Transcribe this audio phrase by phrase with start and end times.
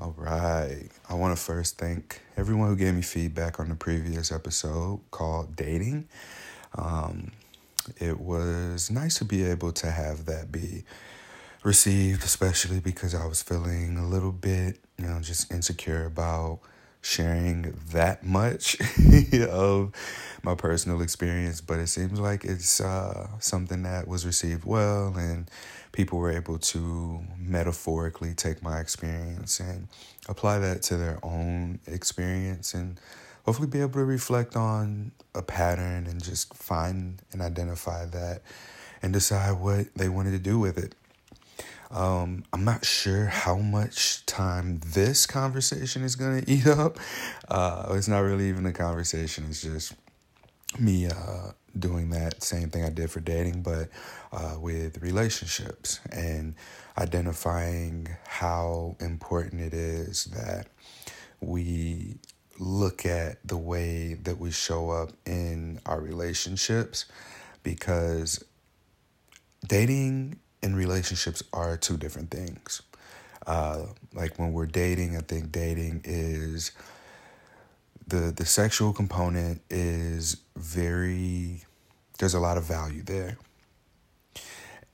[0.00, 0.88] All right.
[1.08, 5.54] I want to first thank everyone who gave me feedback on the previous episode called
[5.54, 6.08] Dating.
[6.74, 7.30] Um,
[7.98, 10.82] it was nice to be able to have that be
[11.62, 16.58] received, especially because I was feeling a little bit, you know, just insecure about
[17.04, 18.76] sharing that much
[19.50, 19.92] of
[20.42, 21.60] my personal experience.
[21.60, 25.50] But it seems like it's uh, something that was received well, and
[25.92, 29.86] people were able to metaphorically take my experience and
[30.28, 32.98] apply that to their own experience and
[33.44, 38.40] hopefully be able to reflect on a pattern and just find and identify that
[39.02, 40.94] and decide what they wanted to do with it.
[41.94, 46.98] Um, I'm not sure how much time this conversation is going to eat up.
[47.48, 49.94] Uh, it's not really even a conversation, it's just
[50.78, 53.88] me uh, doing that same thing I did for dating, but
[54.32, 56.56] uh, with relationships and
[56.98, 60.66] identifying how important it is that
[61.40, 62.16] we
[62.58, 67.06] look at the way that we show up in our relationships
[67.62, 68.44] because
[69.66, 72.82] dating and relationships are two different things.
[73.46, 73.82] Uh,
[74.14, 76.72] like when we're dating, I think dating is
[78.06, 81.62] the the sexual component is very
[82.18, 83.36] there's a lot of value there.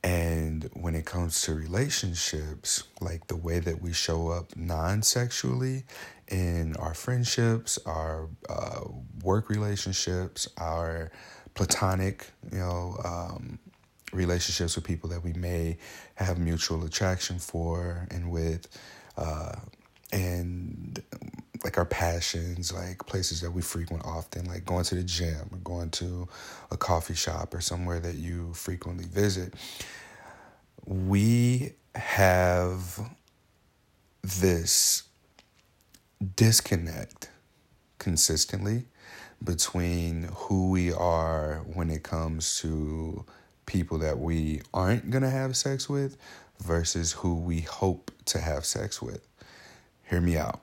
[0.03, 5.85] And when it comes to relationships, like the way that we show up non sexually
[6.27, 8.81] in our friendships, our uh,
[9.23, 11.11] work relationships, our
[11.53, 13.59] platonic, you know, um,
[14.13, 15.77] relationships with people that we may
[16.15, 18.67] have mutual attraction for and with,
[19.17, 19.55] uh,
[20.11, 21.01] and
[21.63, 25.57] like our passions, like places that we frequent often, like going to the gym or
[25.59, 26.27] going to
[26.71, 29.53] a coffee shop or somewhere that you frequently visit.
[30.85, 32.99] We have
[34.23, 35.03] this
[36.35, 37.29] disconnect
[37.99, 38.85] consistently
[39.43, 43.25] between who we are when it comes to
[43.65, 46.17] people that we aren't going to have sex with
[46.59, 49.27] versus who we hope to have sex with.
[50.09, 50.61] Hear me out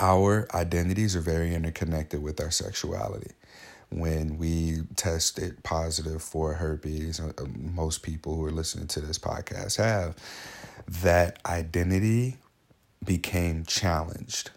[0.00, 3.32] our identities are very interconnected with our sexuality.
[3.90, 9.18] When we tested positive for herpes, uh, uh, most people who are listening to this
[9.18, 10.16] podcast have,
[11.02, 12.38] that identity
[13.04, 14.50] became challenged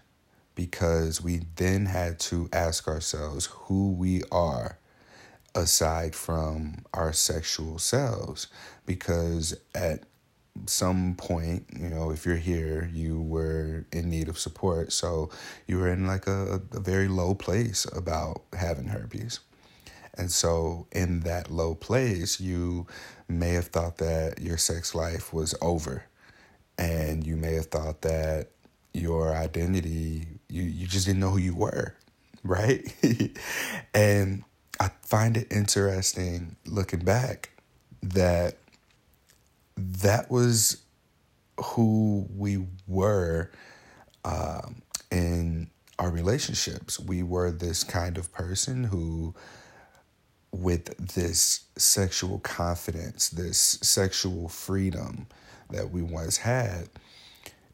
[0.56, 4.78] because we then had to ask ourselves who we are
[5.56, 8.48] aside from our sexual selves.
[8.86, 10.04] Because at
[10.66, 14.92] some point, you know, if you're here, you were in need of support.
[14.92, 15.30] So
[15.68, 19.40] you were in like a, a very low place about having herpes.
[20.16, 22.86] And so, in that low place, you
[23.28, 26.06] may have thought that your sex life was over.
[26.78, 28.50] And you may have thought that
[28.94, 31.96] your identity, you, you just didn't know who you were,
[32.44, 32.94] right?
[33.94, 34.44] and
[34.80, 37.52] I find it interesting looking back
[38.02, 38.58] that
[39.78, 40.84] that was
[41.62, 43.52] who we were
[44.26, 44.82] um,
[45.12, 45.70] in
[46.00, 47.00] our relationships.
[47.00, 49.36] We were this kind of person who,
[50.52, 55.28] with this sexual confidence, this sexual freedom
[55.70, 56.90] that we once had,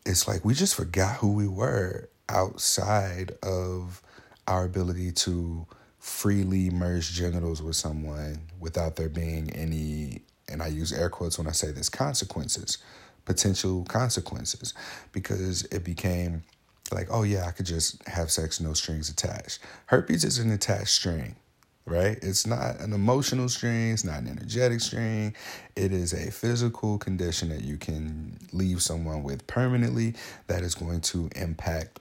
[0.05, 4.01] it's like we just forgot who we were outside of
[4.47, 5.65] our ability to
[5.99, 10.21] freely merge genitals with someone without there being any
[10.51, 12.79] and I use air quotes when I say this consequences,
[13.25, 14.73] potential consequences,
[15.11, 16.43] because it became
[16.91, 19.59] like, oh yeah, I could just have sex, no strings attached.
[19.85, 21.35] Herpes is an attached string,
[21.85, 22.17] right?
[22.21, 25.35] It's not an emotional string, it's not an energetic string.
[25.75, 30.15] It is a physical condition that you can leave someone with permanently
[30.47, 31.99] that is going to impact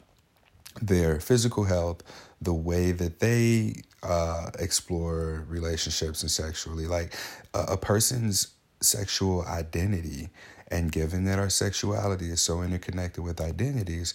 [0.81, 2.03] their physical health,
[2.41, 6.87] the way that they uh, explore relationships and sexually.
[6.87, 7.15] Like
[7.55, 10.29] a, a person's sexual identity,
[10.69, 14.15] and given that our sexuality is so interconnected with identities,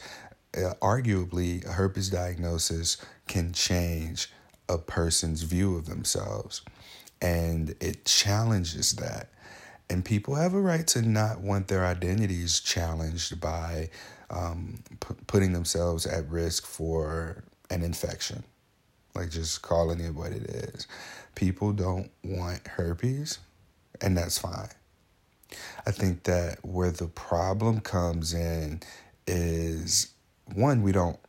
[0.55, 2.97] uh, arguably a herpes diagnosis
[3.27, 4.31] can change
[4.69, 6.61] a person's view of themselves.
[7.21, 9.29] And it challenges that.
[9.89, 13.89] And people have a right to not want their identities challenged by
[14.29, 17.43] um, p- putting themselves at risk for
[17.73, 18.43] an infection.
[19.15, 20.87] Like just calling it what it is.
[21.35, 23.39] People don't want herpes,
[24.01, 24.69] and that's fine.
[25.85, 28.81] I think that where the problem comes in
[29.27, 30.13] is
[30.55, 31.19] one, we don't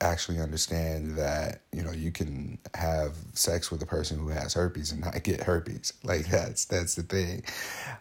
[0.00, 4.92] actually understand that you know you can have sex with a person who has herpes
[4.92, 7.42] and not get herpes like that's that's the thing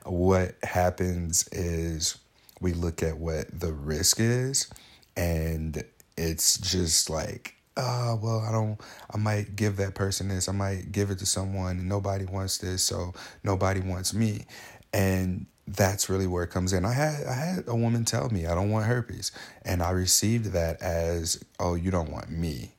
[0.03, 2.19] what happens is
[2.61, 4.71] we look at what the risk is,
[5.17, 5.83] and
[6.15, 8.79] it's just like, oh, well, I don't,
[9.09, 12.57] I might give that person this, I might give it to someone, and nobody wants
[12.57, 13.13] this, so
[13.43, 14.45] nobody wants me.
[14.93, 16.85] And that's really where it comes in.
[16.85, 19.31] I had I had a woman tell me I don't want herpes,
[19.63, 22.71] and I received that as, oh, you don't want me.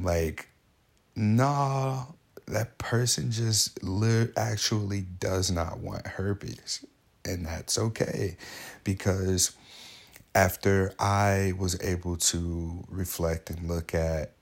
[0.00, 0.48] Like,
[1.16, 2.04] nah,
[2.46, 6.84] that person just li- actually does not want herpes,
[7.24, 8.36] and that's okay,
[8.84, 9.52] because
[10.38, 14.34] after I was able to reflect and look at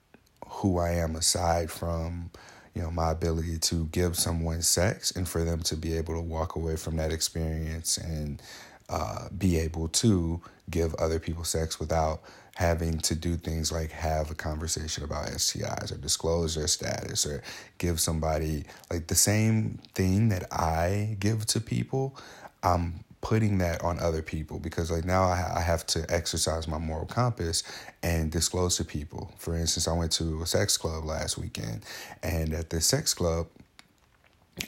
[0.46, 2.30] who I am aside from
[2.74, 6.20] you know my ability to give someone sex and for them to be able to
[6.20, 8.42] walk away from that experience and
[8.90, 10.38] uh, be able to
[10.68, 12.20] give other people sex without
[12.56, 17.42] having to do things like have a conversation about STIs or disclose their status or
[17.78, 22.14] give somebody like the same thing that I give to people.
[22.62, 26.78] I'm putting that on other people because like now I, I have to exercise my
[26.78, 27.62] moral compass
[28.02, 29.32] and disclose to people.
[29.38, 31.82] For instance, I went to a sex club last weekend,
[32.22, 33.48] and at the sex club,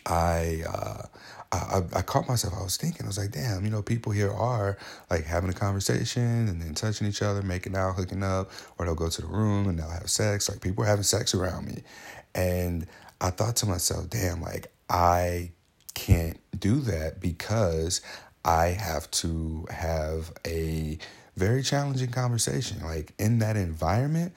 [0.06, 1.03] I, uh,
[1.53, 2.55] I I caught myself.
[2.59, 4.77] I was thinking, I was like, damn, you know, people here are
[5.11, 8.95] like having a conversation and then touching each other, making out, hooking up, or they'll
[8.95, 10.49] go to the room and they'll have sex.
[10.49, 11.83] Like people are having sex around me,
[12.35, 12.87] and
[13.21, 15.53] I thought to myself, damn, like I
[15.95, 18.00] can't do that because
[18.49, 20.97] I have to have a
[21.37, 22.83] very challenging conversation.
[22.83, 24.33] Like in that environment,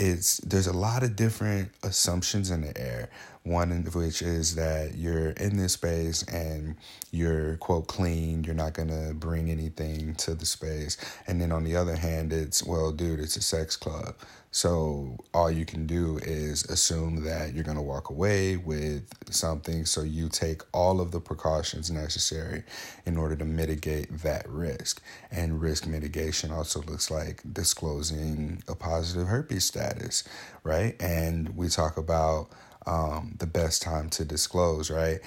[0.00, 3.08] it's there's a lot of different assumptions in the air.
[3.44, 6.74] One of which is that you're in this space and
[7.12, 10.96] you're quote clean, you're not gonna bring anything to the space.
[11.28, 14.16] And then on the other hand, it's well, dude, it's a sex club.
[14.54, 19.86] So all you can do is assume that you're going to walk away with something.
[19.86, 22.62] So you take all of the precautions necessary
[23.06, 25.02] in order to mitigate that risk.
[25.30, 30.22] And risk mitigation also looks like disclosing a positive herpes status,
[30.64, 31.00] right?
[31.00, 32.50] And we talk about
[32.86, 35.20] um, the best time to disclose, right?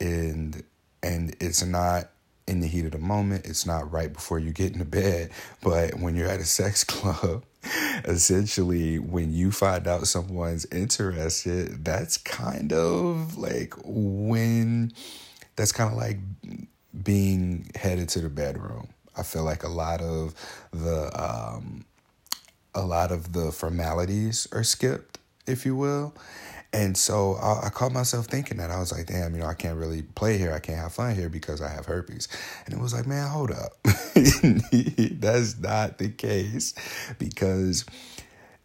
[0.00, 0.64] And
[1.04, 2.10] and it's not
[2.46, 3.46] in the heat of the moment.
[3.46, 5.30] It's not right before you get into bed,
[5.62, 7.44] but when you're at a sex club
[8.04, 14.92] essentially when you find out someone's interested that's kind of like when
[15.54, 16.18] that's kind of like
[17.02, 18.88] being headed to the bedroom.
[19.16, 20.34] I feel like a lot of
[20.72, 21.84] the um
[22.74, 26.14] a lot of the formalities are skipped if you will
[26.72, 29.54] and so I, I, caught myself thinking that I was like, damn, you know, I
[29.54, 30.52] can't really play here.
[30.52, 32.28] I can't have fun here because I have herpes.
[32.64, 33.72] And it was like, man, hold up.
[33.84, 36.74] That's not the case
[37.18, 37.84] because,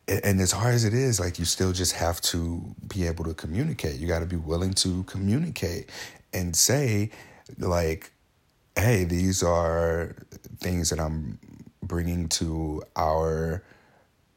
[0.07, 3.33] and as hard as it is, like you still just have to be able to
[3.33, 4.00] communicate.
[4.00, 5.89] You got to be willing to communicate
[6.33, 7.12] and say,
[7.59, 8.12] like,
[8.77, 10.15] hey, these are
[10.59, 11.39] things that I'm
[11.83, 13.63] bringing to our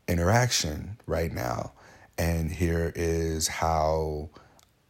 [0.09, 1.73] interaction right now
[2.21, 4.29] and here is how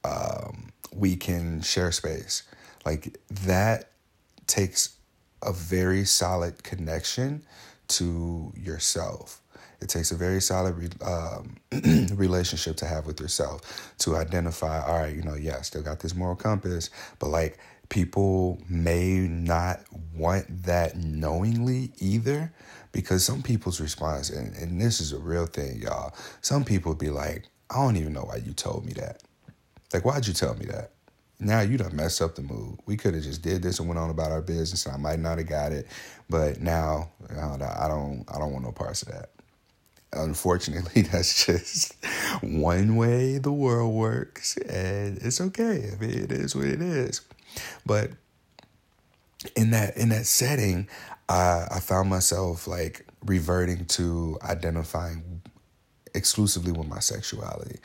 [0.03, 2.43] um, we can share space.
[2.85, 3.93] Like that
[4.49, 4.97] takes
[5.41, 7.45] a very solid connection
[7.87, 9.41] to yourself.
[9.81, 11.57] It takes a very solid re- um,
[12.17, 16.01] relationship to have with yourself to identify, all right, you know, yeah, I still got
[16.01, 16.91] this moral compass,
[17.21, 17.59] but like
[17.91, 19.81] people may not
[20.17, 22.53] want that knowingly either
[22.93, 27.11] because some people's response, and, and this is a real thing, y'all, some people be
[27.11, 29.23] like, I don't even know why you told me that.
[29.93, 30.91] Like, why'd you tell me that?
[31.39, 32.79] Now you done messed up the mood.
[32.85, 35.21] We could have just did this and went on about our business, and I might
[35.21, 35.87] not have got it.
[36.29, 39.31] But now I don't, I don't want no parts of that.
[40.13, 41.97] Unfortunately, that's just
[42.43, 45.91] one way the world works, and it's okay.
[45.93, 47.23] I mean, it is what it is.
[47.87, 48.11] But
[49.57, 50.89] in that in that setting,
[51.31, 55.43] I I found myself like reverting to identifying
[56.15, 57.79] exclusively with my sexuality.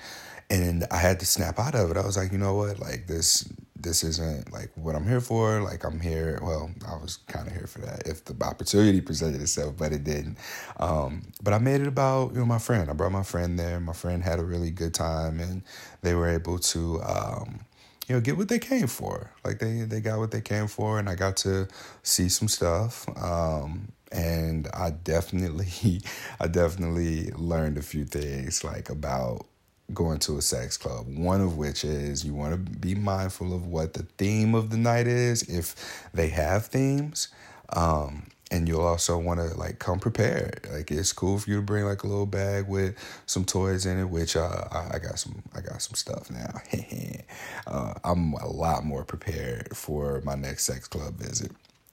[0.50, 1.98] And I had to snap out of it.
[1.98, 2.80] I was like, you know what?
[2.80, 5.62] Like this this isn't like what I'm here for.
[5.62, 6.40] Like I'm here.
[6.42, 10.04] Well, I was kind of here for that if the opportunity presented itself, but it
[10.04, 10.38] didn't.
[10.80, 12.90] Um, but I made it about you know my friend.
[12.90, 13.80] I brought my friend there.
[13.80, 15.64] My friend had a really good time, and
[16.02, 17.60] they were able to um,
[18.08, 19.32] you know, get what they came for.
[19.44, 21.68] Like they they got what they came for, and I got to
[22.04, 23.08] see some stuff.
[23.22, 26.02] Um, and I definitely,
[26.40, 29.46] I definitely learned a few things like about
[29.94, 31.06] going to a sex club.
[31.08, 34.78] One of which is you want to be mindful of what the theme of the
[34.78, 37.30] night is, if they have themes.
[37.70, 40.66] Um, and you'll also want to like come prepared.
[40.72, 42.96] Like it's cool for you to bring like a little bag with
[43.26, 46.62] some toys in it, which uh, I, I got some I got some stuff now.
[47.68, 51.52] uh, I'm a lot more prepared for my next sex club visit,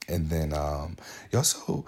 [0.08, 0.96] And then um,
[1.32, 1.84] you also,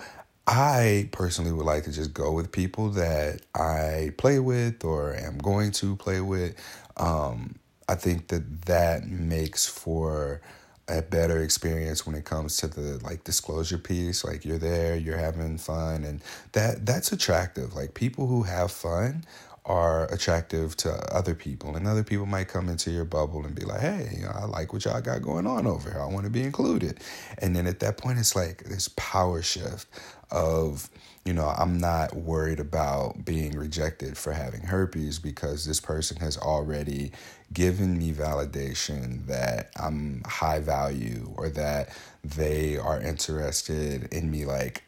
[0.47, 5.39] I personally would like to just go with people that I play with or am
[5.39, 6.57] going to play with.
[6.97, 10.41] Um, I think that that makes for
[10.89, 15.17] a better experience when it comes to the like disclosure piece like you're there you're
[15.17, 16.21] having fun and
[16.53, 17.75] that that's attractive.
[17.75, 19.25] Like people who have fun
[19.67, 23.65] are attractive to other people and other people might come into your bubble and be
[23.65, 26.01] like hey you know, i like what y'all got going on over here.
[26.01, 27.01] I want to be included.
[27.39, 29.89] And then at that point it's like this power shift
[30.31, 30.91] of
[31.25, 36.37] you know i'm not worried about being rejected for having herpes because this person has
[36.37, 37.13] already
[37.53, 41.89] given me validation that i'm high value or that
[42.25, 44.83] they are interested in me like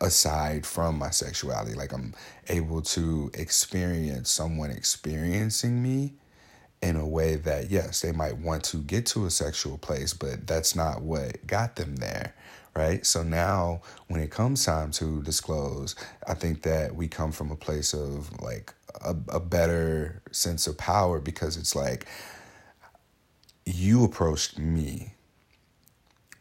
[0.00, 1.74] aside from my sexuality.
[1.74, 2.14] Like I'm
[2.48, 6.14] able to experience someone experiencing me
[6.82, 10.46] in a way that, yes, they might want to get to a sexual place, but
[10.46, 12.34] that's not what got them there.
[12.74, 13.06] Right.
[13.06, 17.56] So now when it comes time to disclose, I think that we come from a
[17.56, 22.06] place of like a, a better sense of power because it's like
[23.64, 25.14] you approached me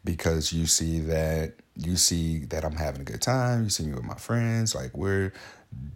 [0.04, 3.64] because you see that you see that I'm having a good time.
[3.66, 5.34] You see me with my friends, like we're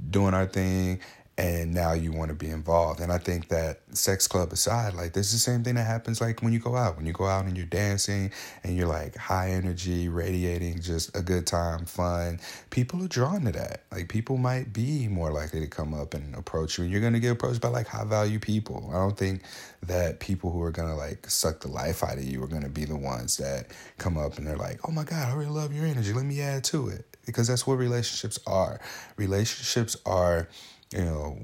[0.10, 1.00] doing our thing,
[1.40, 3.00] and now you want to be involved.
[3.00, 6.20] And I think that sex club aside, like this is the same thing that happens
[6.20, 6.98] like when you go out.
[6.98, 8.32] When you go out and you're dancing
[8.62, 12.42] and you're like high energy, radiating just a good time, fun,
[12.72, 13.84] people are drawn to that.
[13.90, 16.84] Like people might be more likely to come up and approach you.
[16.84, 18.90] And you're gonna get approached by like high value people.
[18.92, 19.44] I don't think
[19.84, 22.84] that people who are gonna like suck the life out of you are gonna be
[22.84, 23.68] the ones that
[23.98, 26.12] come up and they're like, Oh my God, I really love your energy.
[26.12, 27.06] Let me add to it.
[27.26, 28.82] Because that's what relationships are.
[29.16, 30.50] Relationships are
[30.94, 31.38] you know,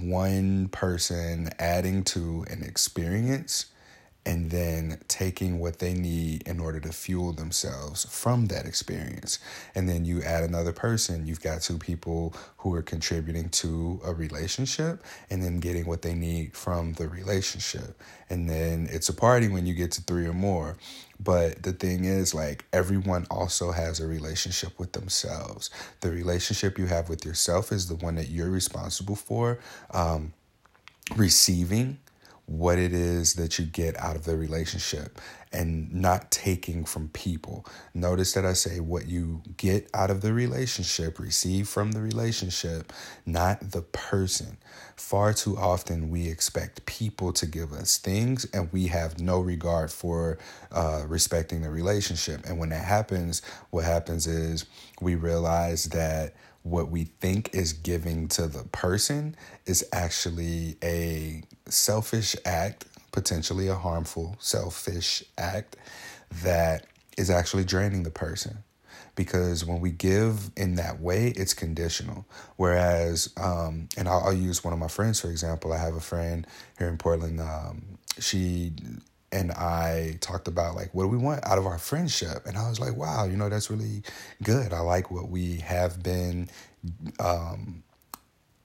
[0.00, 3.66] one person adding to an experience
[4.24, 9.40] and then taking what they need in order to fuel themselves from that experience.
[9.74, 14.14] And then you add another person, you've got two people who are contributing to a
[14.14, 18.00] relationship and then getting what they need from the relationship.
[18.30, 20.76] And then it's a party when you get to three or more.
[21.22, 25.70] But the thing is, like, everyone also has a relationship with themselves.
[26.00, 29.58] The relationship you have with yourself is the one that you're responsible for
[29.92, 30.32] um,
[31.16, 31.98] receiving
[32.46, 35.20] what it is that you get out of the relationship
[35.52, 37.64] and not taking from people.
[37.94, 42.92] Notice that I say what you get out of the relationship, receive from the relationship,
[43.24, 44.58] not the person.
[45.02, 49.90] Far too often we expect people to give us things and we have no regard
[49.90, 50.38] for
[50.70, 52.46] uh, respecting the relationship.
[52.46, 54.64] And when that happens, what happens is
[55.02, 62.34] we realize that what we think is giving to the person is actually a selfish
[62.46, 65.76] act, potentially a harmful, selfish act
[66.42, 66.86] that
[67.18, 68.58] is actually draining the person.
[69.14, 72.24] Because when we give in that way, it's conditional.
[72.56, 75.72] Whereas, um, and I'll, I'll, use one of my friends, for example.
[75.72, 76.46] I have a friend
[76.78, 77.40] here in Portland.
[77.40, 78.72] Um, she
[79.30, 82.68] and I talked about like what do we want out of our friendship, and I
[82.68, 84.02] was like, wow, you know, that's really
[84.42, 84.72] good.
[84.72, 86.48] I like what we have been
[87.18, 87.82] um,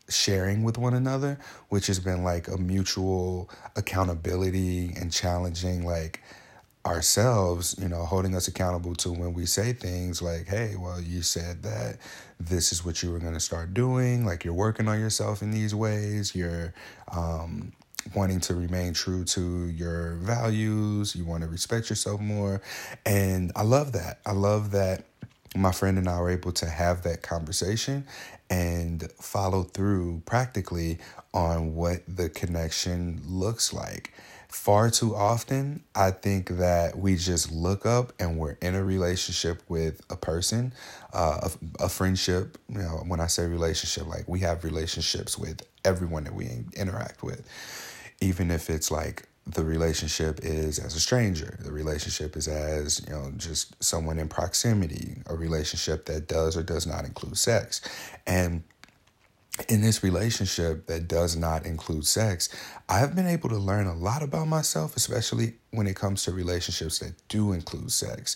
[0.09, 1.39] sharing with one another,
[1.69, 6.21] which has been like a mutual accountability and challenging like
[6.85, 11.21] ourselves, you know, holding us accountable to when we say things like, hey, well, you
[11.21, 11.97] said that
[12.39, 14.25] this is what you were going to start doing.
[14.25, 16.33] Like, you're working on yourself in these ways.
[16.35, 16.73] You're
[17.11, 17.73] um,
[18.15, 21.15] wanting to remain true to your values.
[21.15, 22.61] You want to respect yourself more.
[23.05, 24.19] And I love that.
[24.25, 25.03] I love that
[25.55, 28.05] my friend and I were able to have that conversation
[28.49, 30.99] and follow through practically
[31.33, 34.13] on what the connection looks like.
[34.49, 39.61] Far too often, I think that we just look up and we're in a relationship
[39.67, 40.73] with a person,
[41.13, 41.49] uh,
[41.79, 42.57] a, a friendship.
[42.69, 47.23] You know, when I say relationship, like we have relationships with everyone that we interact
[47.23, 47.47] with,
[48.21, 51.57] even if it's like the relationship is as a stranger.
[51.61, 56.63] The relationship is as, you know, just someone in proximity, a relationship that does or
[56.63, 57.81] does not include sex.
[58.25, 58.63] And
[59.69, 62.49] in this relationship that does not include sex,
[62.87, 66.99] I've been able to learn a lot about myself, especially when it comes to relationships
[66.99, 68.35] that do include sex.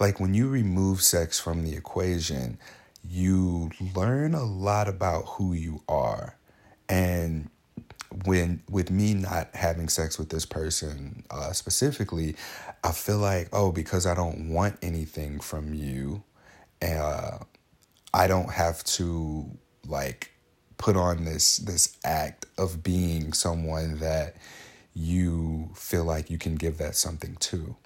[0.00, 2.58] Like when you remove sex from the equation,
[3.08, 6.36] you learn a lot about who you are.
[6.88, 7.50] And
[8.24, 12.36] when with me not having sex with this person uh, specifically,
[12.84, 16.22] I feel like oh because I don't want anything from you,
[16.82, 17.38] uh,
[18.12, 19.50] I don't have to
[19.86, 20.31] like
[20.82, 24.36] put on this this act of being someone that
[24.94, 27.76] you feel like you can give that something to.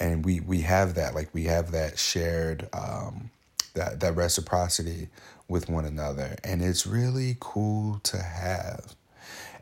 [0.00, 3.30] and we we have that like we have that shared um,
[3.74, 5.08] that that reciprocity
[5.48, 8.94] with one another, and it's really cool to have.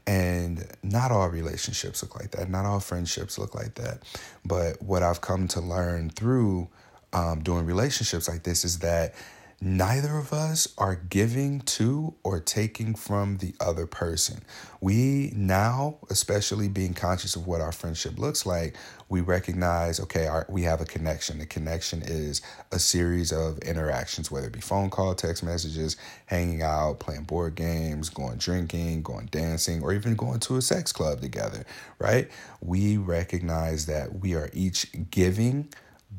[0.06, 2.50] And not all relationships look like that.
[2.50, 4.02] Not all friendships look like that.
[4.44, 6.68] But what I've come to learn through
[7.12, 9.14] um, doing relationships like this is that
[9.60, 14.42] neither of us are giving to or taking from the other person.
[14.80, 18.74] We now, especially being conscious of what our friendship looks like,
[19.10, 21.38] we recognize okay, our, we have a connection.
[21.38, 22.40] The connection is
[22.72, 27.54] a series of interactions, whether it be phone call, text messages, hanging out, playing board
[27.54, 31.66] games, going drinking, going dancing, or even going to a sex club together,
[31.98, 32.30] right?
[32.62, 35.68] We recognize that we are each giving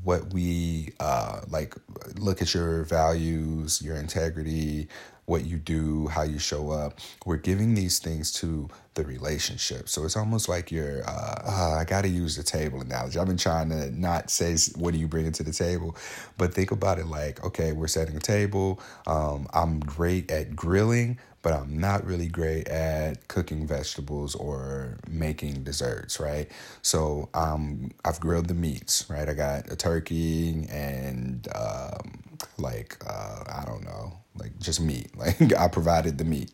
[0.04, 1.76] what we uh, like
[2.18, 4.88] look at your values your integrity
[5.26, 7.00] what you do how you show up.
[7.26, 9.88] We're giving these things to the relationship.
[9.88, 13.18] So it's almost like you're uh, uh, i gotta use the table analogy.
[13.18, 15.96] I've been trying to not say what do you bring to the table
[16.38, 21.18] but think about it like okay we're setting a table um, i'm great at grilling
[21.42, 26.50] but I'm not really great at cooking vegetables or making desserts, right?
[26.82, 29.28] So um, I've grilled the meats, right?
[29.28, 32.22] I got a turkey and um,
[32.58, 35.10] like uh, I don't know, like just meat.
[35.18, 36.52] Like I provided the meat,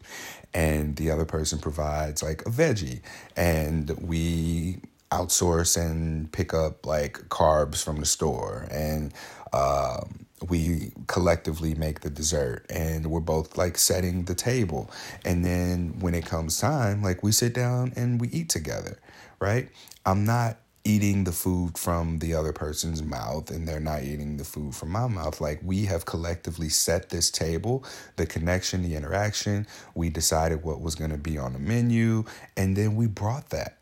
[0.54, 3.02] and the other person provides like a veggie,
[3.36, 4.78] and we
[5.12, 9.14] outsource and pick up like carbs from the store and.
[9.54, 14.92] Um, we collectively make the dessert and we're both like setting the table.
[15.26, 19.00] And then when it comes time like we sit down and we eat together
[19.40, 19.70] right?
[20.06, 24.46] I'm not eating the food from the other person's mouth and they're not eating the
[24.46, 25.42] food from my mouth.
[25.42, 27.84] Like we have collectively set this table
[28.16, 29.68] the connection the interaction.
[29.96, 32.24] We decided what was going to be on the menu
[32.56, 33.77] and then we brought that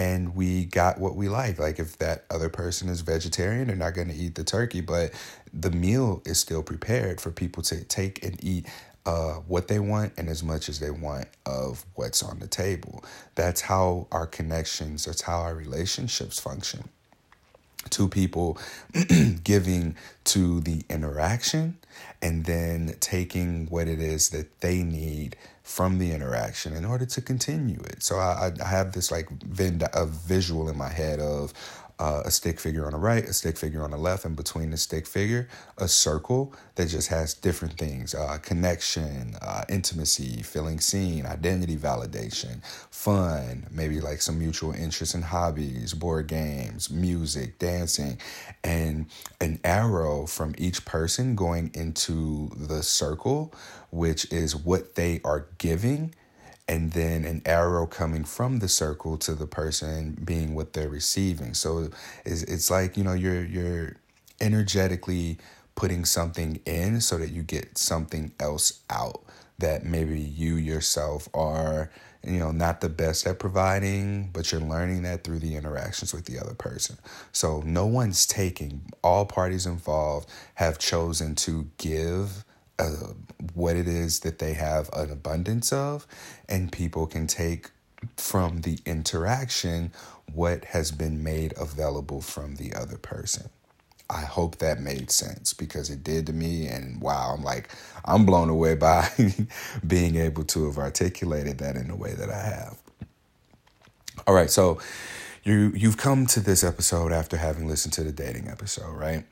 [0.00, 1.58] and we got what we like.
[1.58, 5.12] Like if that other person is vegetarian, they're not going to eat the turkey, but
[5.52, 8.66] the meal is still prepared for people to take and eat
[9.04, 13.04] uh, what they want and as much as they want of what's on the table.
[13.34, 16.88] That's how our connections, that's how our relationships function.
[17.90, 18.56] Two people
[19.44, 21.76] giving to the interaction
[22.22, 27.20] and then taking what it is that they need from the interaction in order to
[27.20, 28.02] continue it.
[28.02, 29.28] So I, I have this like
[29.92, 31.52] a visual in my head of
[32.00, 34.70] uh, a stick figure on the right, a stick figure on the left, and between
[34.70, 40.80] the stick figure, a circle that just has different things uh, connection, uh, intimacy, feeling
[40.80, 48.18] seen, identity validation, fun, maybe like some mutual interests and hobbies, board games, music, dancing,
[48.64, 49.04] and
[49.42, 53.52] an arrow from each person going into the circle,
[53.90, 56.14] which is what they are giving
[56.70, 61.52] and then an arrow coming from the circle to the person being what they're receiving.
[61.52, 61.90] So
[62.24, 63.96] it's, it's like, you know, you're you're
[64.40, 65.38] energetically
[65.74, 69.20] putting something in so that you get something else out
[69.58, 71.90] that maybe you yourself are
[72.24, 76.24] you know not the best at providing but you're learning that through the interactions with
[76.26, 76.96] the other person
[77.32, 82.44] so no one's taking all parties involved have chosen to give
[82.80, 83.12] uh,
[83.54, 86.06] what it is that they have an abundance of,
[86.48, 87.70] and people can take
[88.16, 89.92] from the interaction
[90.32, 93.50] what has been made available from the other person.
[94.08, 96.66] I hope that made sense because it did to me.
[96.66, 97.70] And wow, I'm like,
[98.04, 99.08] I'm blown away by
[99.86, 102.78] being able to have articulated that in the way that I have.
[104.26, 104.78] All right, so
[105.44, 109.24] you you've come to this episode after having listened to the dating episode, right?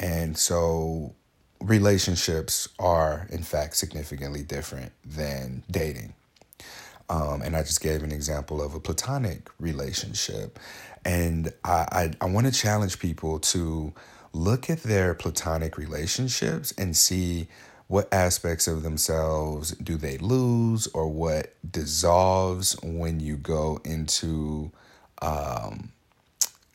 [0.00, 1.14] And so
[1.60, 6.14] relationships are, in fact, significantly different than dating.
[7.10, 10.58] Um, and I just gave an example of a platonic relationship.
[11.04, 13.92] And I, I, I want to challenge people to
[14.32, 17.48] look at their platonic relationships and see
[17.86, 24.70] what aspects of themselves do they lose or what dissolves when you go into
[25.22, 25.90] um,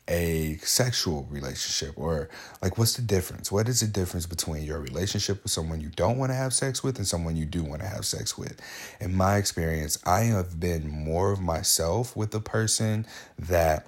[0.08, 2.28] a sexual relationship or
[2.60, 3.50] like what's the difference?
[3.50, 6.82] What is the difference between your relationship with someone you don't want to have sex
[6.82, 8.60] with and someone you do want to have sex with?
[9.00, 13.06] In my experience i have been more of myself with the person
[13.38, 13.86] that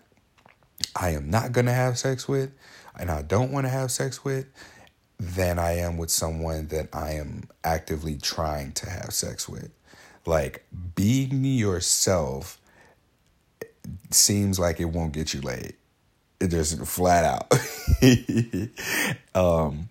[0.95, 2.51] i am not going to have sex with
[2.99, 4.47] and i don't want to have sex with
[5.19, 9.71] than i am with someone that i am actively trying to have sex with.
[10.25, 12.61] Like being yourself
[14.11, 15.75] seems like it won't get you laid
[16.41, 17.53] just flat out.
[19.35, 19.89] um,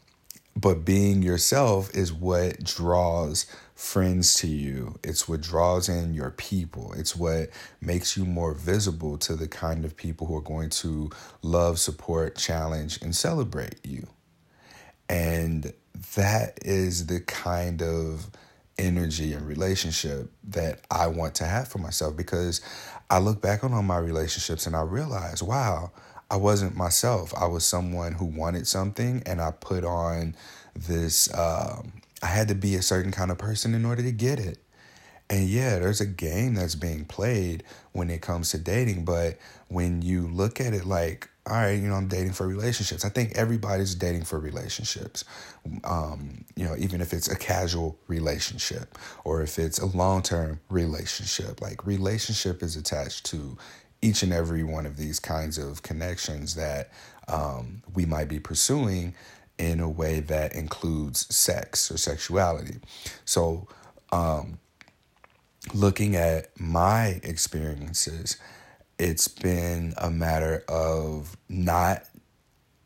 [0.56, 4.98] but being yourself is what draws friends to you.
[5.04, 6.94] It's what draws in your people.
[6.94, 7.50] It's what
[7.82, 11.10] makes you more visible to the kind of people who are going to
[11.42, 14.08] love, support, challenge, and celebrate you.
[15.10, 15.74] And
[16.16, 18.30] that is the kind of
[18.78, 22.62] energy and relationship that I want to have for myself because
[23.10, 25.92] I look back on all my relationships and I realize, wow,
[26.30, 27.34] I wasn't myself.
[27.36, 30.36] I was someone who wanted something and I put on
[30.76, 34.40] this, um, I had to be a certain kind of person in order to get
[34.40, 34.58] it.
[35.30, 39.38] And yeah, there's a game that's being played when it comes to dating, but
[39.70, 43.06] when you look at it like, all right, you know, I'm dating for relationships.
[43.06, 45.24] I think everybody's dating for relationships.
[45.84, 50.60] Um, you know, even if it's a casual relationship or if it's a long term
[50.70, 53.58] relationship, like relationship is attached to
[54.06, 56.92] each and every one of these kinds of connections that
[57.28, 59.16] um, we might be pursuing
[59.58, 62.76] in a way that includes sex or sexuality.
[63.26, 63.68] So,
[64.12, 64.60] um,
[65.74, 68.38] looking at my experiences,
[69.00, 72.04] it's been a matter of not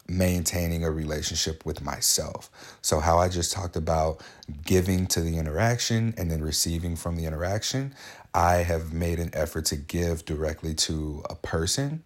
[0.07, 2.49] maintaining a relationship with myself.
[2.81, 4.21] So, how I just talked about
[4.65, 7.93] giving to the interaction and then receiving from the interaction,
[8.33, 12.03] I have made an effort to give directly to a person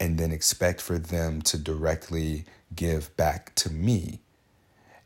[0.00, 4.20] and then expect for them to directly give back to me.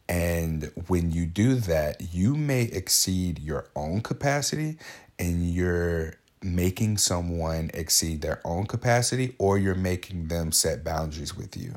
[0.08, 4.76] And when you do that, you may exceed your own capacity
[5.18, 11.56] and you're making someone exceed their own capacity or you're making them set boundaries with
[11.56, 11.74] you.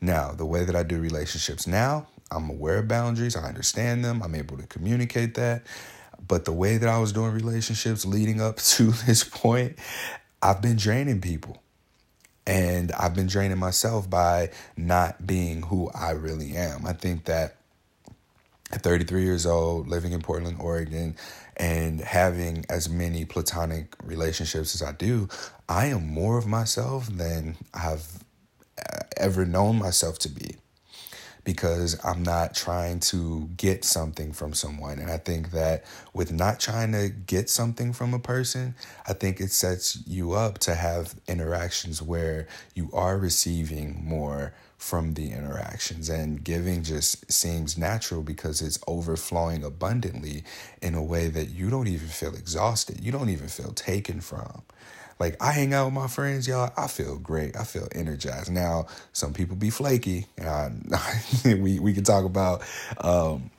[0.00, 4.22] Now, the way that I do relationships now, I'm aware of boundaries, I understand them,
[4.22, 5.62] I'm able to communicate that.
[6.28, 9.78] But the way that I was doing relationships leading up to this point,
[10.42, 11.62] I've been draining people.
[12.46, 16.86] And I've been draining myself by not being who I really am.
[16.86, 17.56] I think that
[18.70, 21.16] at 33 years old, living in Portland, Oregon,
[21.56, 25.28] and having as many platonic relationships as I do,
[25.68, 28.24] I am more of myself than I've
[28.78, 30.56] uh, ever known myself to be
[31.48, 34.98] because I'm not trying to get something from someone.
[34.98, 35.82] And I think that
[36.12, 38.74] with not trying to get something from a person,
[39.06, 45.14] I think it sets you up to have interactions where you are receiving more from
[45.14, 50.44] the interactions and giving just seems natural because it's overflowing abundantly
[50.82, 53.02] in a way that you don't even feel exhausted.
[53.02, 54.64] You don't even feel taken from.
[55.18, 56.72] Like I hang out with my friends, y'all.
[56.76, 57.56] I feel great.
[57.56, 58.50] I feel energized.
[58.50, 60.26] Now, some people be flaky.
[61.44, 62.62] We we can talk about.
[62.98, 63.50] Um,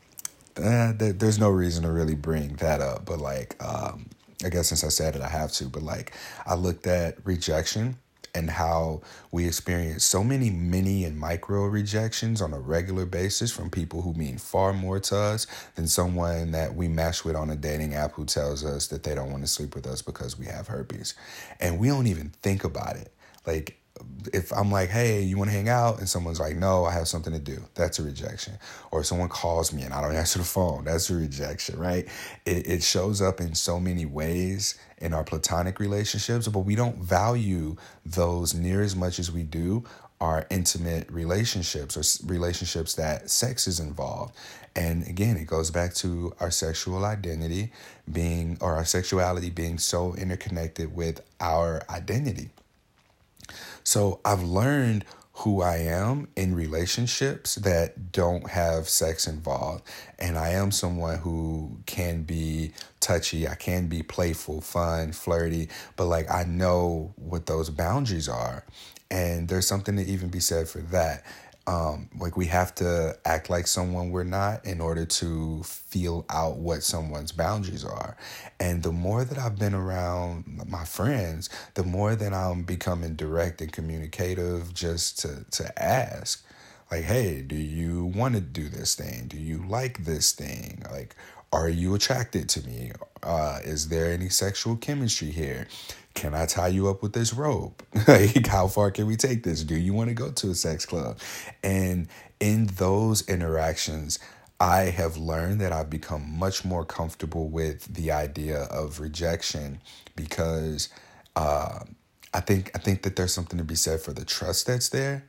[0.58, 4.08] uh, there's no reason to really bring that up, but like, um,
[4.44, 5.66] I guess since I said it, I have to.
[5.66, 6.14] But like,
[6.46, 7.98] I looked at rejection
[8.40, 13.70] and how we experience so many mini and micro rejections on a regular basis from
[13.70, 17.56] people who mean far more to us than someone that we match with on a
[17.56, 20.46] dating app who tells us that they don't want to sleep with us because we
[20.46, 21.14] have herpes.
[21.60, 23.12] And we don't even think about it.
[23.46, 23.79] Like
[24.34, 26.00] if I'm like, hey, you want to hang out?
[26.00, 27.64] And someone's like, no, I have something to do.
[27.76, 28.58] That's a rejection.
[28.92, 32.08] Or if someone calls me and I don't answer the phone, that's a rejection, right?
[32.46, 36.98] It, it shows up in so many ways in our platonic relationships, but we don't
[36.98, 39.86] value those near as much as we do
[40.22, 44.36] our intimate relationships or relationships that sex is involved.
[44.76, 47.72] And again, it goes back to our sexual identity
[48.12, 52.50] being, or our sexuality being so interconnected with our identity.
[53.90, 59.84] So I've learned who I am in relationships that don't have sex involved.
[60.20, 66.06] And I am someone who can be touchy, I can be playful, fun, flirty, but
[66.06, 68.64] like I know what those boundaries are.
[69.10, 71.26] And there's something to even be said for that
[71.68, 76.58] um, like we have to act like someone we're not in order to feel out
[76.58, 78.18] what someone's boundaries are.
[78.60, 83.62] And the more that I've been around my friends, the more that I'm becoming direct
[83.62, 86.44] and communicative just to, to ask,
[86.92, 89.28] like, hey, do you want to do this thing?
[89.28, 90.82] Do you like this thing?
[90.90, 91.16] Like,
[91.52, 92.92] are you attracted to me?
[93.22, 95.68] Uh, is there any sexual chemistry here?
[96.20, 97.82] Can I tie you up with this rope?
[98.08, 99.64] like, how far can we take this?
[99.64, 101.18] Do you want to go to a sex club?
[101.64, 102.10] And
[102.42, 104.20] in those interactions,
[104.60, 109.80] I have learned that I've become much more comfortable with the idea of rejection
[110.18, 110.90] because
[111.38, 111.80] uh,
[112.34, 115.24] I think I think that there's something to be said for the trust that's there.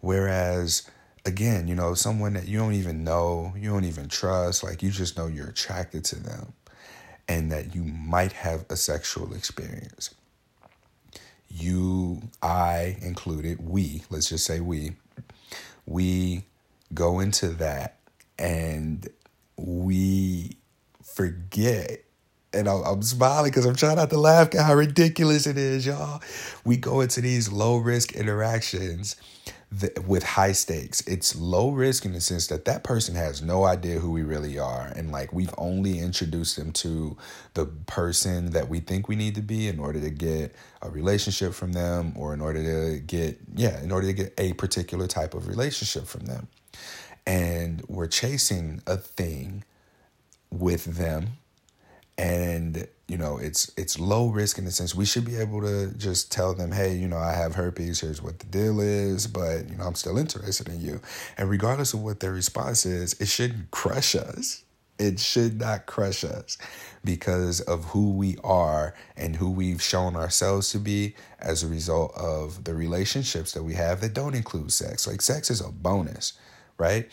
[0.00, 0.88] Whereas
[1.24, 4.92] again, you know, someone that you don't even know, you don't even trust, like you
[4.92, 6.52] just know you're attracted to them
[7.26, 10.14] and that you might have a sexual experience
[11.48, 14.92] you, I included, we, let's just say we,
[15.86, 16.44] we
[16.94, 17.98] go into that
[18.38, 19.08] and
[19.56, 20.56] we
[21.02, 22.02] forget
[22.52, 26.22] and I'm, smiling because I'm trying not to laugh at how ridiculous it is, y'all.
[26.64, 29.16] We go into these low risk interactions
[30.06, 31.00] with high stakes.
[31.06, 34.58] It's low risk in the sense that that person has no idea who we really
[34.58, 34.92] are.
[34.94, 37.16] And like we've only introduced them to
[37.54, 41.52] the person that we think we need to be in order to get a relationship
[41.52, 45.34] from them or in order to get, yeah, in order to get a particular type
[45.34, 46.46] of relationship from them.
[47.26, 49.64] And we're chasing a thing
[50.50, 51.38] with them
[52.18, 55.92] and you know it's it's low risk in the sense we should be able to
[55.96, 58.00] just tell them hey you know i have herpes.
[58.00, 61.00] Here's what the deal is but you know i'm still interested in you.
[61.36, 64.62] And regardless of what their response is it shouldn't crush us.
[64.98, 66.56] It should not crush us
[67.04, 72.14] because of who we are and who we've shown ourselves to be as a result
[72.16, 75.06] of the relationships that we have that don't include sex.
[75.06, 76.32] Like sex is a bonus
[76.78, 77.10] right?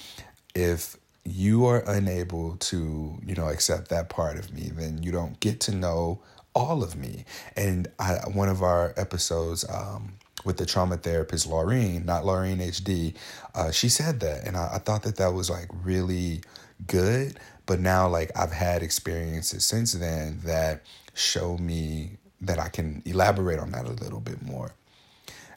[0.55, 5.39] If you are unable to, you know, accept that part of me, then you don't
[5.39, 6.19] get to know
[6.53, 7.25] all of me.
[7.55, 10.13] And I, one of our episodes um,
[10.45, 13.15] with the trauma therapist Laureen, not Laureen HD,
[13.55, 16.41] uh, she said that, and I, I thought that that was like really
[16.87, 17.39] good.
[17.65, 20.83] But now, like I've had experiences since then that
[21.13, 24.73] show me that I can elaborate on that a little bit more.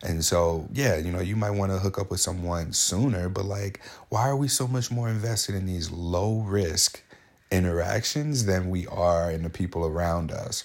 [0.06, 3.44] And so, yeah, you know, you might want to hook up with someone sooner, but
[3.44, 7.02] like, why are we so much more invested in these low risk
[7.50, 10.64] interactions than we are in the people around us?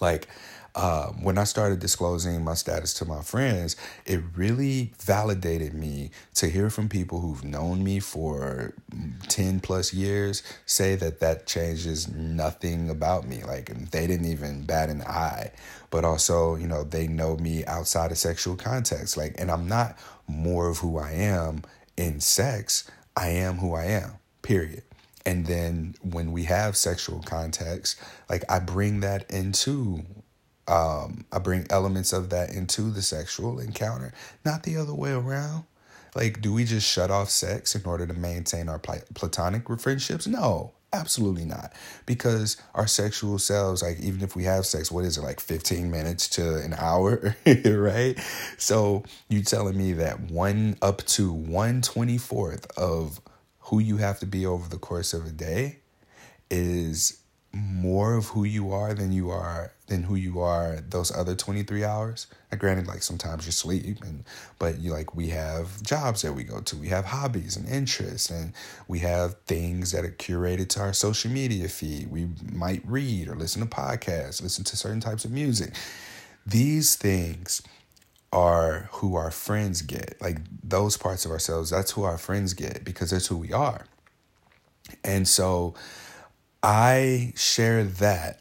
[0.00, 0.28] Like,
[0.74, 6.48] um, when I started disclosing my status to my friends, it really validated me to
[6.48, 8.72] hear from people who've known me for
[9.28, 13.42] 10 plus years say that that changes nothing about me.
[13.44, 15.52] Like they didn't even bat an eye.
[15.90, 19.18] But also, you know, they know me outside of sexual context.
[19.18, 21.62] Like, and I'm not more of who I am
[21.98, 24.84] in sex, I am who I am, period.
[25.26, 30.04] And then when we have sexual context, like I bring that into
[30.68, 34.12] um, I bring elements of that into the sexual encounter,
[34.44, 35.64] not the other way around.
[36.14, 40.26] Like, do we just shut off sex in order to maintain our platonic friendships?
[40.26, 41.72] No, absolutely not.
[42.04, 45.90] Because our sexual selves, like, even if we have sex, what is it, like 15
[45.90, 48.18] minutes to an hour, right?
[48.58, 53.20] So, you telling me that one up to 124th of
[53.60, 55.78] who you have to be over the course of a day
[56.50, 57.21] is
[57.52, 61.84] more of who you are than you are than who you are those other 23
[61.84, 62.26] hours.
[62.50, 64.24] And granted like sometimes you sleep and
[64.58, 66.76] but you like we have jobs that we go to.
[66.76, 68.54] We have hobbies and interests and
[68.88, 72.10] we have things that are curated to our social media feed.
[72.10, 75.74] We might read or listen to podcasts listen to certain types of music.
[76.46, 77.60] These things
[78.32, 80.16] are who our friends get.
[80.22, 83.84] Like those parts of ourselves that's who our friends get because that's who we are.
[85.04, 85.74] And so
[86.62, 88.40] I share that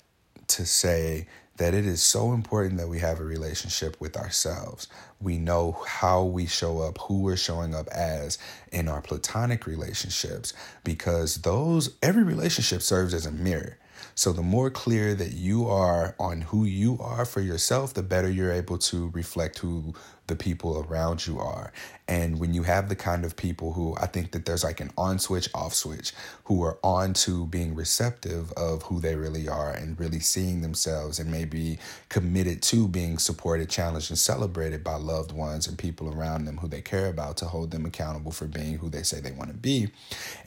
[0.49, 4.87] to say that it is so important that we have a relationship with ourselves.
[5.19, 8.37] We know how we show up, who we're showing up as
[8.71, 10.53] in our platonic relationships,
[10.83, 13.77] because those, every relationship serves as a mirror.
[14.15, 18.29] So, the more clear that you are on who you are for yourself, the better
[18.29, 19.93] you're able to reflect who
[20.31, 21.73] the people around you are.
[22.07, 24.91] And when you have the kind of people who I think that there's like an
[24.97, 26.13] on switch, off switch,
[26.45, 31.19] who are on to being receptive of who they really are and really seeing themselves
[31.19, 36.45] and maybe committed to being supported, challenged, and celebrated by loved ones and people around
[36.45, 39.31] them who they care about to hold them accountable for being who they say they
[39.31, 39.89] want to be.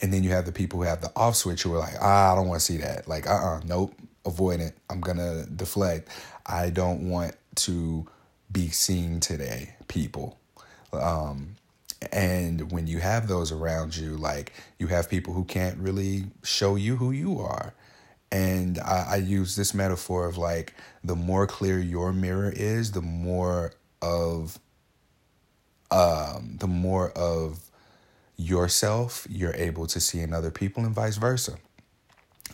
[0.02, 2.32] And then you have the people who have the off switch who are like, ah,
[2.32, 3.06] I don't want to see that.
[3.08, 4.76] Like, uh uh-uh, nope, avoid it.
[4.90, 6.08] I'm to deflect.
[6.46, 8.06] I don't want to
[8.50, 10.38] be seen today, people.
[10.92, 11.56] Um,
[12.12, 16.76] and when you have those around you, like you have people who can't really show
[16.76, 17.74] you who you are.
[18.30, 23.02] And I, I use this metaphor of like the more clear your mirror is, the
[23.02, 24.58] more of
[25.90, 27.70] um, the more of
[28.36, 31.56] yourself you're able to see in other people and vice versa.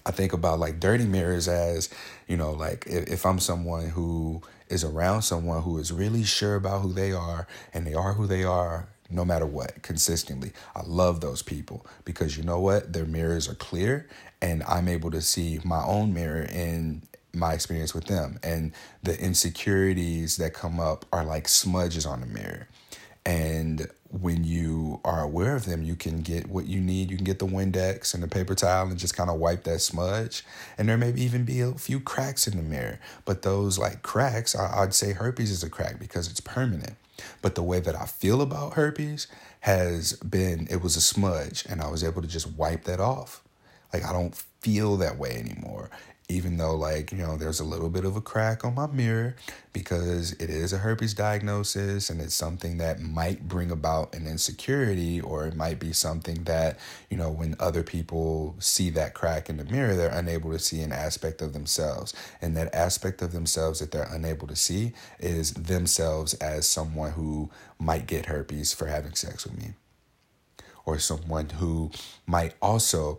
[0.06, 1.90] I think about like dirty mirrors as,
[2.26, 6.54] you know, like if, if I'm someone who is around someone who is really sure
[6.54, 10.52] about who they are and they are who they are no matter what consistently.
[10.74, 12.92] I love those people because you know what?
[12.92, 14.08] Their mirrors are clear
[14.40, 18.38] and I'm able to see my own mirror in my experience with them.
[18.42, 22.68] And the insecurities that come up are like smudges on the mirror.
[23.24, 27.10] And when you are aware of them, you can get what you need.
[27.10, 29.80] You can get the Windex and the paper towel and just kind of wipe that
[29.80, 30.44] smudge.
[30.76, 32.98] And there may even be a few cracks in the mirror.
[33.24, 36.96] But those like cracks, I'd say herpes is a crack because it's permanent.
[37.42, 39.26] But the way that I feel about herpes
[39.60, 43.42] has been it was a smudge and I was able to just wipe that off.
[43.92, 45.90] Like I don't feel that way anymore
[46.30, 49.36] even though like you know there's a little bit of a crack on my mirror
[49.72, 55.20] because it is a herpes diagnosis and it's something that might bring about an insecurity
[55.20, 56.78] or it might be something that
[57.10, 60.80] you know when other people see that crack in the mirror they're unable to see
[60.80, 62.14] an aspect of themselves.
[62.40, 67.50] And that aspect of themselves that they're unable to see is themselves as someone who
[67.78, 69.72] might get herpes for having sex with me.
[70.84, 71.90] Or someone who
[72.26, 73.18] might also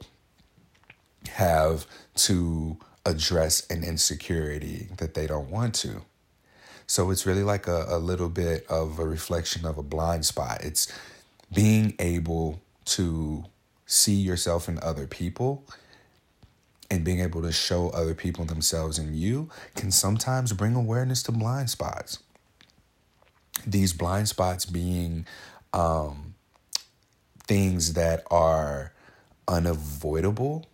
[1.29, 6.03] have to address an insecurity that they don't want to.
[6.87, 10.63] So it's really like a, a little bit of a reflection of a blind spot.
[10.63, 10.91] It's
[11.53, 13.45] being able to
[13.85, 15.65] see yourself in other people
[16.89, 21.31] and being able to show other people themselves in you can sometimes bring awareness to
[21.31, 22.19] blind spots.
[23.65, 25.25] These blind spots being
[25.73, 26.35] um,
[27.47, 28.91] things that are
[29.47, 30.65] unavoidable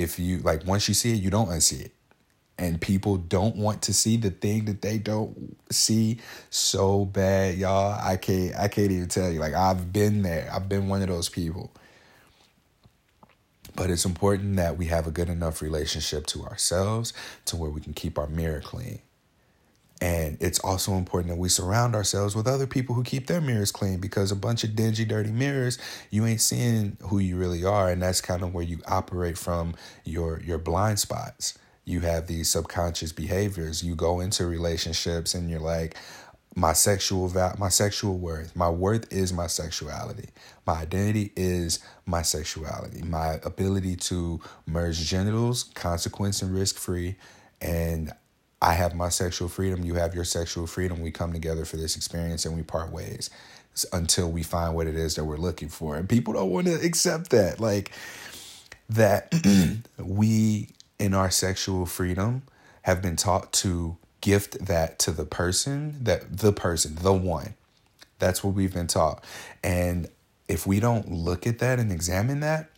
[0.00, 1.92] if you like once you see it, you don't unsee it.
[2.58, 6.18] And people don't want to see the thing that they don't see
[6.50, 7.98] so bad, y'all.
[7.98, 9.40] I can't I can't even tell you.
[9.40, 10.50] Like I've been there.
[10.52, 11.70] I've been one of those people.
[13.76, 17.12] But it's important that we have a good enough relationship to ourselves
[17.46, 19.00] to where we can keep our mirror clean.
[20.00, 23.70] And it's also important that we surround ourselves with other people who keep their mirrors
[23.70, 27.90] clean because a bunch of dingy, dirty mirrors, you ain't seeing who you really are.
[27.90, 31.58] And that's kind of where you operate from your your blind spots.
[31.84, 33.82] You have these subconscious behaviors.
[33.82, 35.96] You go into relationships and you're like,
[36.54, 38.56] my sexual val- my sexual worth.
[38.56, 40.30] My worth is my sexuality.
[40.66, 43.02] My identity is my sexuality.
[43.02, 47.16] My ability to merge genitals, consequence and risk free,
[47.60, 48.12] and
[48.62, 51.00] I have my sexual freedom, you have your sexual freedom.
[51.00, 53.30] We come together for this experience and we part ways
[53.92, 55.96] until we find what it is that we're looking for.
[55.96, 57.60] And people don't want to accept that.
[57.60, 57.92] Like
[58.88, 59.32] that
[59.98, 60.68] we
[60.98, 62.42] in our sexual freedom
[62.82, 67.54] have been taught to gift that to the person, that the person, the one.
[68.18, 69.24] That's what we've been taught.
[69.64, 70.08] And
[70.48, 72.68] if we don't look at that and examine that,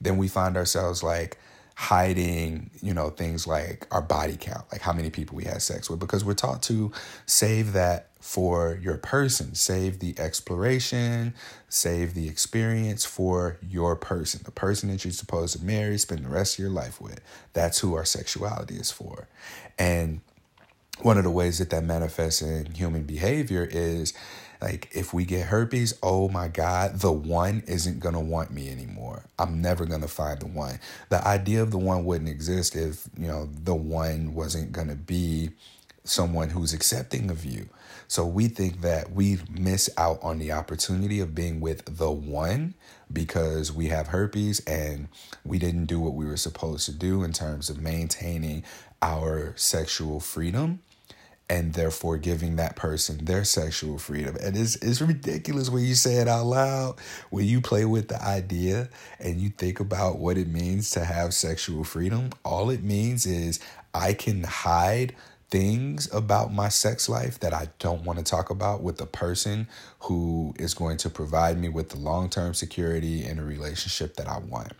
[0.00, 1.38] then we find ourselves like,
[1.74, 5.88] hiding, you know, things like our body count, like how many people we had sex
[5.88, 6.92] with, because we're taught to
[7.26, 11.34] save that for your person, save the exploration,
[11.68, 16.28] save the experience for your person, the person that you're supposed to marry, spend the
[16.28, 17.20] rest of your life with.
[17.52, 19.26] That's who our sexuality is for.
[19.78, 20.20] And
[21.00, 24.12] one of the ways that that manifests in human behavior is
[24.62, 29.24] like if we get herpes, oh my God, the one isn't gonna want me anymore.
[29.36, 30.78] I'm never gonna find the one.
[31.08, 35.50] The idea of the one wouldn't exist if, you know, the one wasn't gonna be
[36.04, 37.68] someone who's accepting of you.
[38.06, 42.74] So we think that we miss out on the opportunity of being with the one
[43.12, 45.08] because we have herpes and
[45.44, 48.62] we didn't do what we were supposed to do in terms of maintaining
[49.00, 50.80] our sexual freedom
[51.52, 54.38] and therefore giving that person their sexual freedom.
[54.40, 58.20] And it's, it's ridiculous when you say it out loud, when you play with the
[58.24, 58.88] idea
[59.20, 62.30] and you think about what it means to have sexual freedom.
[62.42, 63.60] All it means is
[63.92, 65.14] I can hide
[65.50, 69.68] things about my sex life that I don't want to talk about with the person
[70.00, 74.26] who is going to provide me with the long term security in a relationship that
[74.26, 74.72] I want.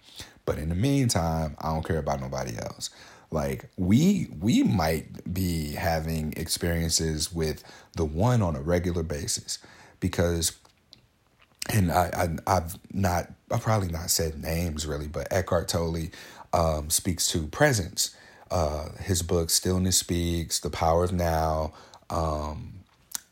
[0.46, 2.88] But in the meantime, I don't care about nobody else.
[3.32, 7.64] Like we we might be having experiences with
[7.96, 9.58] the one on a regular basis
[10.00, 10.52] because
[11.70, 16.08] and I, I have not I've probably not said names really, but Eckhart Tolle
[16.52, 18.14] um, speaks to presence.
[18.50, 21.72] Uh, his book Stillness Speaks, The Power of Now.
[22.10, 22.80] Um,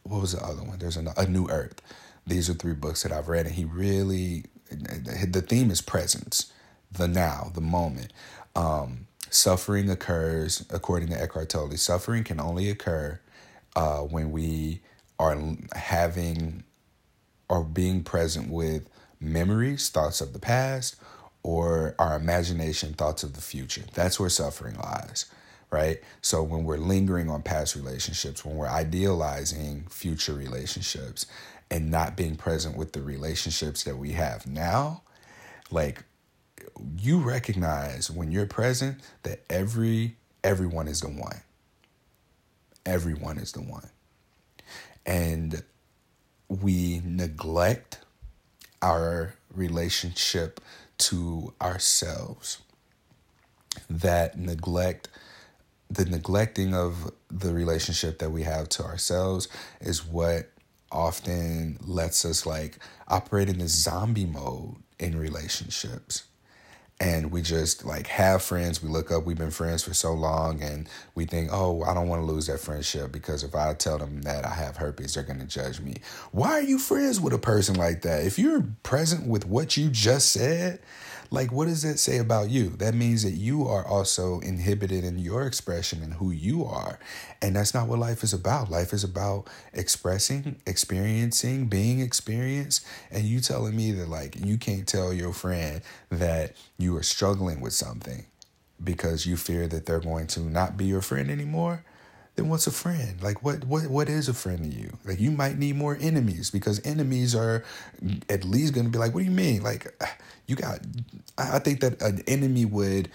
[0.02, 0.78] what was the other one?
[0.78, 1.82] There's a, a New Earth.
[2.26, 6.52] These are three books that I've read, and he really the theme is presence,
[6.90, 8.12] the now, the moment.
[8.56, 13.20] Um, Suffering occurs, according to Eckhart Tolle, suffering can only occur
[13.76, 14.80] uh, when we
[15.18, 15.38] are
[15.74, 16.64] having
[17.48, 18.88] or being present with
[19.20, 20.96] memories, thoughts of the past,
[21.42, 23.84] or our imagination, thoughts of the future.
[23.94, 25.26] That's where suffering lies,
[25.70, 26.00] right?
[26.22, 31.26] So when we're lingering on past relationships, when we're idealizing future relationships
[31.70, 35.02] and not being present with the relationships that we have now,
[35.70, 36.04] like
[36.98, 41.40] you recognize when you're present that every everyone is the one.
[42.86, 43.90] Everyone is the one.
[45.04, 45.62] And
[46.48, 47.98] we neglect
[48.82, 50.60] our relationship
[50.98, 52.58] to ourselves.
[53.88, 55.08] That neglect
[55.90, 59.48] the neglecting of the relationship that we have to ourselves
[59.80, 60.48] is what
[60.92, 62.78] often lets us like
[63.08, 66.24] operate in this zombie mode in relationships
[67.00, 68.82] and we just like have friends.
[68.82, 72.08] We look up, we've been friends for so long, and we think, oh, I don't
[72.08, 75.24] want to lose that friendship because if I tell them that I have herpes, they're
[75.24, 75.96] going to judge me.
[76.30, 78.26] Why are you friends with a person like that?
[78.26, 80.80] If you're present with what you just said,
[81.30, 82.70] like, what does that say about you?
[82.70, 86.98] That means that you are also inhibited in your expression and who you are.
[87.40, 88.70] And that's not what life is about.
[88.70, 92.84] Life is about expressing, experiencing, being experienced.
[93.12, 97.60] And you telling me that, like, you can't tell your friend that you are struggling
[97.60, 98.26] with something
[98.82, 101.84] because you fear that they're going to not be your friend anymore
[102.40, 103.22] then what's a friend?
[103.22, 104.96] Like what what what is a friend to you?
[105.04, 107.62] Like you might need more enemies because enemies are
[108.30, 109.62] at least going to be like, what do you mean?
[109.62, 109.86] Like
[110.46, 110.80] you got
[111.36, 113.10] I think that an enemy would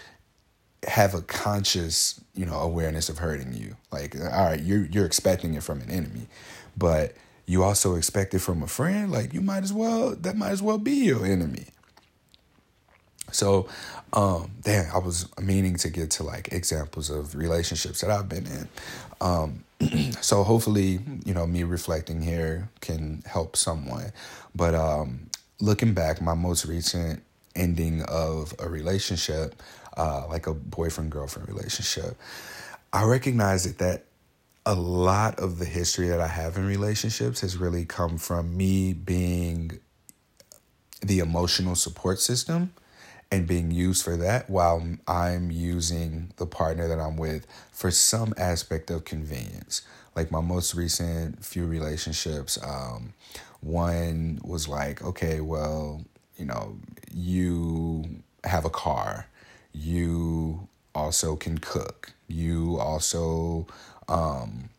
[0.88, 3.76] have a conscious, you know, awareness of hurting you.
[3.92, 6.28] Like all right, you're you're expecting it from an enemy,
[6.78, 7.16] but
[7.48, 10.62] you also expect it from a friend, like you might as well that might as
[10.62, 11.66] well be your enemy.
[13.36, 13.68] So,
[14.14, 18.48] um, damn, I was meaning to get to like examples of relationships that I've been
[18.48, 18.70] in.
[19.22, 19.64] Um,
[20.22, 24.12] so hopefully, you know, me reflecting here can help someone.
[24.56, 25.30] But um,
[25.60, 27.22] looking back, my most recent
[27.56, 29.62] ending of a relationship,
[29.98, 32.18] uh, like a boyfriend girlfriend relationship,
[32.94, 34.06] I recognize that that
[34.66, 38.94] a lot of the history that I have in relationships has really come from me
[38.94, 39.80] being
[41.02, 42.72] the emotional support system
[43.32, 48.34] and being used for that while I'm using the partner that I'm with for some
[48.38, 49.82] aspect of convenience.
[50.16, 53.14] Like my most recent few relationships, um,
[53.62, 56.06] one was like, okay, well,
[56.38, 56.78] you know,
[57.12, 59.28] you have a car,
[59.74, 63.68] you also can cook, you also
[64.08, 64.70] um,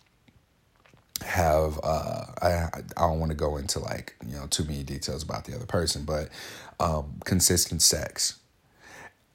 [1.24, 5.22] have uh, I I don't want to go into like you know too many details
[5.22, 6.28] about the other person, but
[6.80, 8.38] um, consistent sex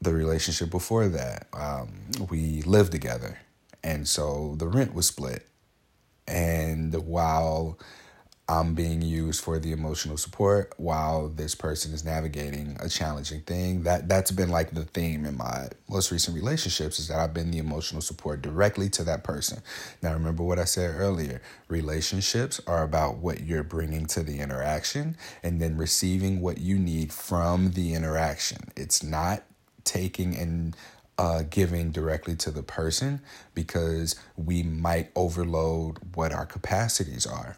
[0.01, 1.89] the relationship before that, um,
[2.29, 3.39] we lived together.
[3.83, 5.47] And so the rent was split.
[6.27, 7.77] And while
[8.51, 13.83] I'm being used for the emotional support while this person is navigating a challenging thing.
[13.83, 17.51] That that's been like the theme in my most recent relationships is that I've been
[17.51, 19.61] the emotional support directly to that person.
[20.01, 21.41] Now remember what I said earlier.
[21.69, 27.13] Relationships are about what you're bringing to the interaction and then receiving what you need
[27.13, 28.69] from the interaction.
[28.75, 29.43] It's not
[29.85, 30.75] taking and
[31.17, 33.21] uh, giving directly to the person
[33.53, 37.55] because we might overload what our capacities are.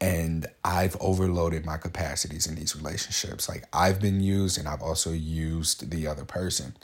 [0.00, 3.48] And I've overloaded my capacities in these relationships.
[3.48, 6.76] Like I've been used and I've also used the other person.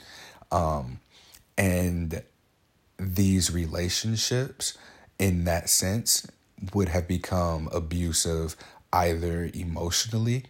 [0.51, 0.99] Um,
[1.57, 2.23] and
[2.97, 4.77] these relationships,
[5.19, 6.27] in that sense,
[6.73, 8.55] would have become abusive
[8.91, 10.45] either emotionally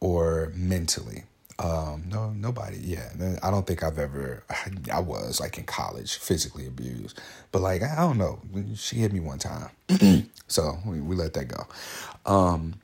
[0.00, 1.24] or mentally.
[1.58, 2.78] Um, no, nobody.
[2.78, 3.08] Yeah,
[3.42, 4.44] I don't think I've ever.
[4.92, 7.18] I was like in college, physically abused,
[7.52, 8.40] but like I don't know.
[8.74, 9.70] She hit me one time,
[10.48, 11.66] so we, we let that go.
[12.26, 12.74] Um,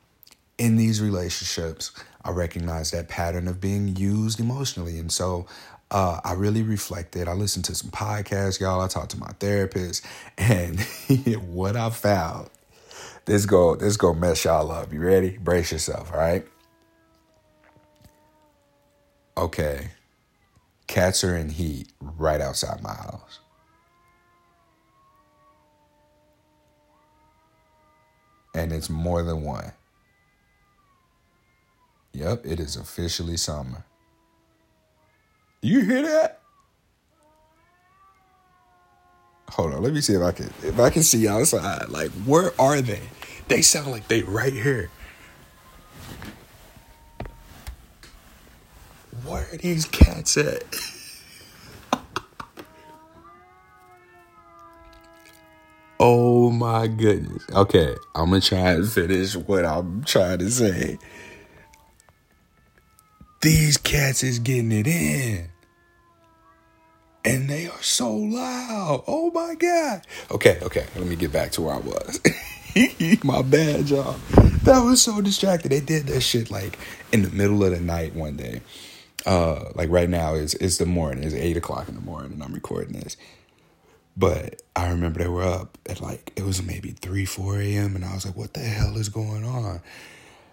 [0.57, 1.91] in these relationships,
[2.23, 5.45] I recognize that pattern of being used emotionally, and so
[5.91, 7.27] uh, I really reflected.
[7.27, 8.81] I listened to some podcasts, y'all.
[8.81, 10.05] I talked to my therapist,
[10.37, 10.79] and
[11.47, 12.49] what I found.
[13.25, 14.91] This go this go mess y'all up.
[14.91, 15.37] You ready?
[15.37, 16.11] Brace yourself.
[16.11, 16.45] All right.
[19.37, 19.89] Okay,
[20.87, 23.39] cats are in heat right outside my house.
[28.55, 29.71] And it's more than one.
[32.13, 33.83] Yep, it is officially summer.
[35.61, 36.41] You hear that?
[39.49, 41.89] Hold on, let me see if I can if I can see outside.
[41.89, 43.01] Like, where are they?
[43.47, 44.89] They sound like they right here.
[49.25, 50.63] Where are these cats at?
[55.99, 57.45] oh my goodness.
[57.53, 60.97] Okay, I'm gonna try and finish what I'm trying to say.
[63.41, 65.47] These cats is getting it in.
[67.25, 69.05] And they are so loud.
[69.07, 70.05] Oh my God.
[70.31, 72.19] Okay, okay, let me get back to where I was.
[73.23, 74.17] my bad, y'all.
[74.63, 75.69] That was so distracted.
[75.69, 76.77] They did that shit like
[77.13, 78.61] in the middle of the night one day
[79.25, 81.23] uh like right now is it's the morning.
[81.23, 83.17] It's eight o'clock in the morning and i'm recording this.
[84.15, 88.05] But i remember they were up at like it was maybe 3 4 a.m and
[88.05, 89.81] i was like what the hell is going on?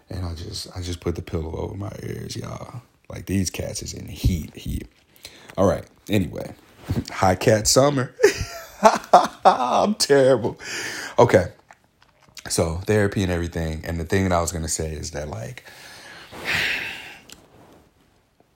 [0.09, 2.81] And i just i just put the pillow over my ears y'all.
[3.09, 4.87] Like these cats is in heat heat.
[5.57, 5.85] All right.
[6.09, 6.55] Anyway
[7.11, 8.13] high cat summer.
[9.45, 10.59] I'm terrible.
[11.19, 11.51] Okay.
[12.49, 13.83] So therapy and everything.
[13.85, 15.63] And the thing that I was gonna say is that like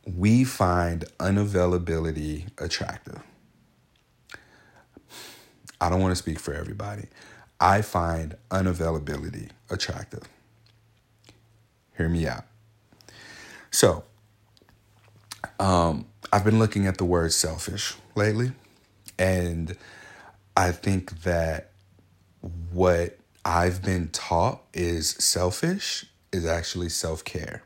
[0.05, 3.21] we find unavailability attractive.
[5.81, 7.07] I don't want to speak for everybody.
[7.59, 10.23] I find unavailability attractive.
[11.97, 12.43] Hear me out.
[13.71, 14.03] So,
[15.59, 18.51] um, I've been looking at the word selfish lately,
[19.17, 19.75] and
[20.55, 21.71] I think that
[22.71, 27.63] what I've been taught is selfish is actually self care.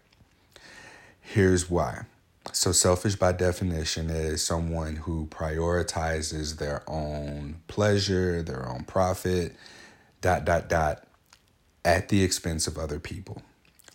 [1.21, 2.05] Here's why.
[2.51, 9.55] So, selfish by definition is someone who prioritizes their own pleasure, their own profit,
[10.21, 11.05] dot, dot, dot,
[11.85, 13.41] at the expense of other people,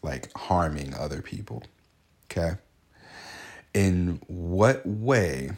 [0.02, 1.62] like harming other people.
[2.30, 2.56] Okay.
[3.72, 5.50] In what way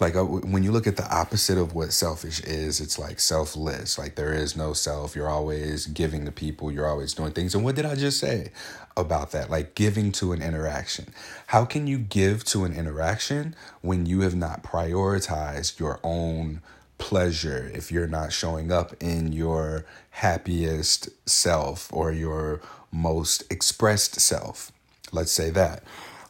[0.00, 3.98] like uh, when you look at the opposite of what selfish is it's like selfless
[3.98, 7.64] like there is no self you're always giving to people you're always doing things and
[7.64, 8.50] what did i just say
[8.96, 11.06] about that like giving to an interaction
[11.48, 16.60] how can you give to an interaction when you have not prioritized your own
[16.98, 22.60] pleasure if you're not showing up in your happiest self or your
[22.92, 24.70] most expressed self
[25.12, 25.82] let's say that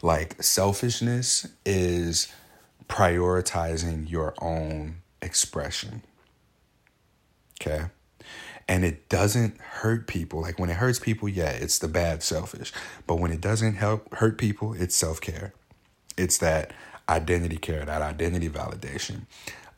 [0.04, 2.28] like selfishness is
[2.88, 6.02] prioritizing your own expression.
[7.60, 7.86] Okay.
[8.66, 10.40] And it doesn't hurt people.
[10.40, 12.72] Like when it hurts people, yeah, it's the bad selfish.
[13.06, 15.52] But when it doesn't help hurt people, it's self care.
[16.16, 16.72] It's that
[17.08, 19.26] identity care, that identity validation.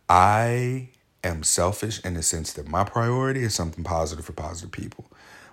[0.08, 0.90] I
[1.24, 5.06] am selfish in the sense that my priority is something positive for positive people.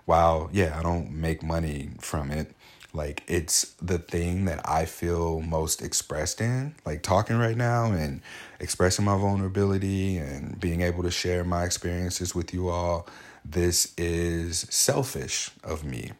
[0.06, 2.54] While, yeah, I don't make money from it,
[2.94, 8.22] like it's the thing that I feel most expressed in, like talking right now and
[8.60, 13.08] expressing my vulnerability and being able to share my experiences with you all.
[13.44, 16.12] This is selfish of me.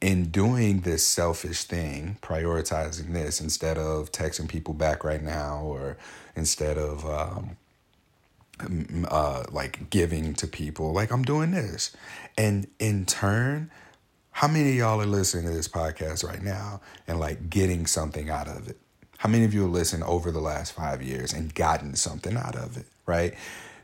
[0.00, 5.96] In doing this selfish thing, prioritizing this instead of texting people back right now or
[6.34, 7.56] instead of um,
[9.08, 11.96] uh, like giving to people, like I'm doing this.
[12.36, 13.70] And in turn,
[14.34, 18.28] how many of y'all are listening to this podcast right now and like getting something
[18.28, 18.76] out of it?
[19.18, 22.56] How many of you have listened over the last five years and gotten something out
[22.56, 23.34] of it, right?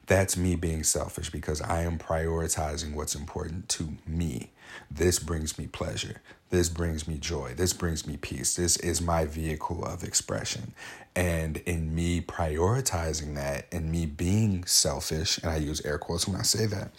[0.07, 4.51] That's me being selfish because I am prioritizing what's important to me.
[4.91, 6.21] This brings me pleasure.
[6.51, 7.55] This brings me joy.
[7.57, 8.57] This brings me peace.
[8.57, 10.75] This is my vehicle of expression.
[11.15, 16.41] And in me prioritizing that and me being selfish, and I use air quotes when
[16.41, 16.91] I say that,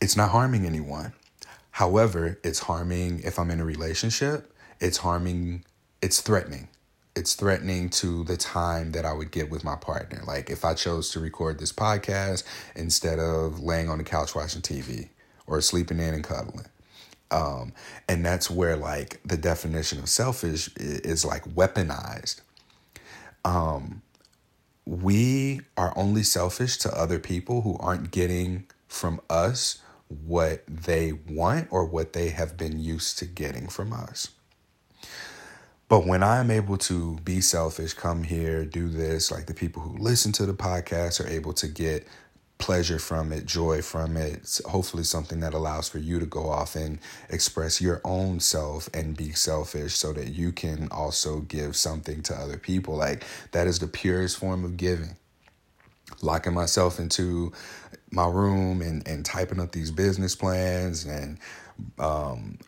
[0.00, 1.12] it's not harming anyone
[1.80, 5.64] However, it's harming if I'm in a relationship, it's harming,
[6.02, 6.68] it's threatening.
[7.16, 10.22] It's threatening to the time that I would get with my partner.
[10.26, 12.44] Like if I chose to record this podcast
[12.76, 15.08] instead of laying on the couch watching TV
[15.46, 16.66] or sleeping in and cuddling.
[17.30, 17.72] Um,
[18.06, 22.42] and that's where like the definition of selfish is, like weaponized.
[23.42, 24.02] Um,
[24.84, 31.68] we are only selfish to other people who aren't getting from us what they want
[31.70, 34.30] or what they have been used to getting from us.
[35.88, 39.98] But when I'm able to be selfish, come here, do this, like the people who
[39.98, 42.06] listen to the podcast are able to get
[42.58, 46.48] pleasure from it, joy from it, it's hopefully something that allows for you to go
[46.48, 51.74] off and express your own self and be selfish so that you can also give
[51.74, 52.94] something to other people.
[52.94, 55.16] Like that is the purest form of giving.
[56.22, 57.52] Locking myself into
[58.10, 61.38] my room and, and typing up these business plans and
[61.98, 62.58] um,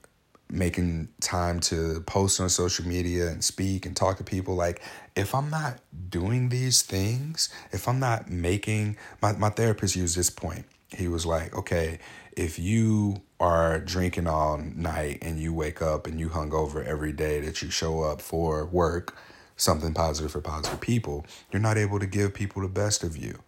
[0.50, 4.54] making time to post on social media and speak and talk to people.
[4.54, 4.82] Like
[5.16, 5.78] if i'm not
[6.08, 10.64] doing these things if i'm not making my, my therapist used this point.
[10.90, 11.98] He was like okay
[12.36, 17.12] if you are drinking all night and you wake up and you hung over every
[17.12, 19.16] day that you show up for work
[19.56, 23.38] something positive for positive people you're not able to give people the best of you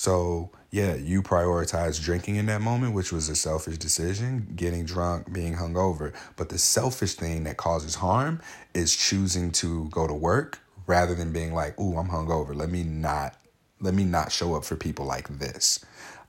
[0.00, 5.30] so, yeah, you prioritize drinking in that moment, which was a selfish decision, getting drunk,
[5.30, 6.14] being hungover.
[6.36, 8.40] But the selfish thing that causes harm
[8.72, 12.56] is choosing to go to work rather than being like, "Ooh, I'm hungover.
[12.56, 13.36] Let me not
[13.78, 15.80] let me not show up for people like this."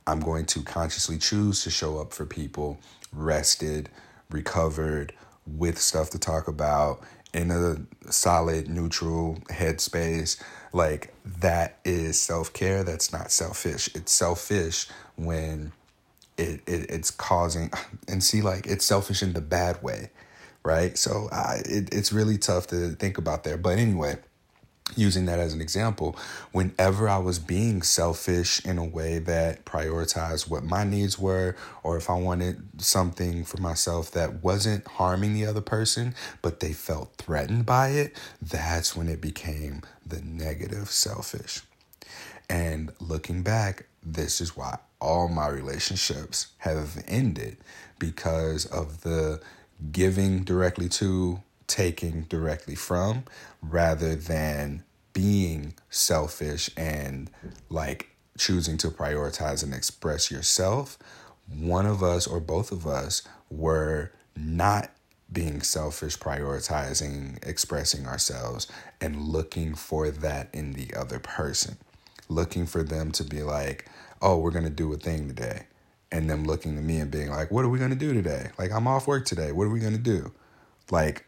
[0.05, 2.78] I'm going to consciously choose to show up for people
[3.13, 3.88] rested,
[4.30, 5.13] recovered,
[5.47, 7.78] with stuff to talk about in a
[8.11, 10.43] solid neutral headspace
[10.74, 13.89] like that is self-care that's not selfish.
[13.95, 15.72] It's selfish when
[16.38, 17.72] it, it it's causing
[18.07, 20.11] and see like it's selfish in the bad way
[20.63, 20.95] right?
[20.95, 23.57] So I, it, it's really tough to think about there.
[23.57, 24.19] But anyway
[24.95, 26.15] using that as an example,
[26.51, 31.97] whenever I was being selfish in a way that prioritized what my needs were, or
[31.97, 37.15] if I wanted something for myself that wasn't harming the other person, but they felt
[37.17, 41.61] threatened by it, that's when it became the negative selfish.
[42.49, 47.57] And looking back, this is why all my relationships have ended
[47.97, 49.41] because of the
[49.91, 53.23] giving directly to taking directly from
[53.62, 54.84] rather than
[55.14, 57.30] being selfish and
[57.70, 60.97] like choosing to prioritize and express yourself,
[61.47, 64.91] one of us or both of us were not
[65.32, 68.68] being selfish, prioritizing, expressing ourselves,
[68.99, 71.78] and looking for that in the other person.
[72.28, 73.89] Looking for them to be like,
[74.22, 75.68] oh, we're going to do a thing today.
[76.12, 78.49] And them looking to me and being like, what are we going to do today?
[78.57, 79.53] Like, I'm off work today.
[79.53, 80.34] What are we going to do?
[80.89, 81.26] Like,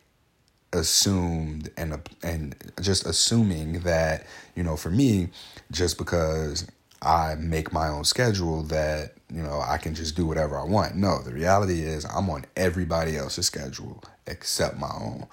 [0.74, 5.30] assumed and and just assuming that you know for me
[5.72, 6.68] just because
[7.02, 10.96] I make my own schedule that you know I can just do whatever I want.
[10.96, 15.28] No, the reality is I'm on everybody else's schedule except my own.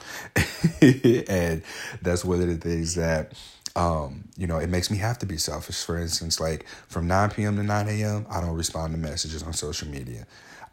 [1.29, 1.63] and
[2.03, 3.33] that's one of the things that
[3.77, 5.85] um, you know, it makes me have to be selfish.
[5.85, 7.57] For instance, like from 9 p.m.
[7.57, 10.27] to 9 a.m., I don't respond to messages on social media.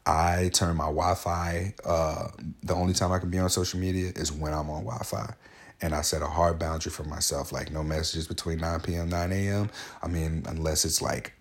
[0.07, 2.29] I turn my Wi Fi, uh,
[2.63, 5.33] the only time I can be on social media is when I'm on Wi Fi.
[5.81, 9.09] And I set a hard boundary for myself, like no messages between 9 p.m.
[9.09, 9.69] 9 a.m.
[10.01, 11.33] I mean, unless it's like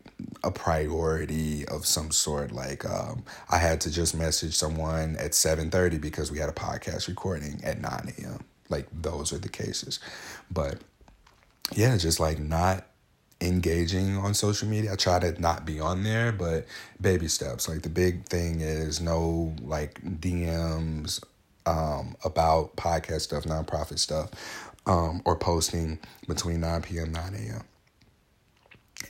[0.42, 2.52] a priority of some sort.
[2.52, 7.08] Like um, I had to just message someone at 7:30 because we had a podcast
[7.08, 8.44] recording at 9 a.m.
[8.68, 10.00] Like those are the cases.
[10.50, 10.80] But
[11.74, 12.86] yeah, just like not
[13.40, 14.92] engaging on social media.
[14.92, 16.66] I try to not be on there, but
[17.00, 17.68] baby steps.
[17.68, 21.22] Like the big thing is no like DMs
[21.66, 24.30] um, about podcast stuff, nonprofit stuff,
[24.86, 27.12] um, or posting between 9 p.m.
[27.12, 27.64] 9 a.m.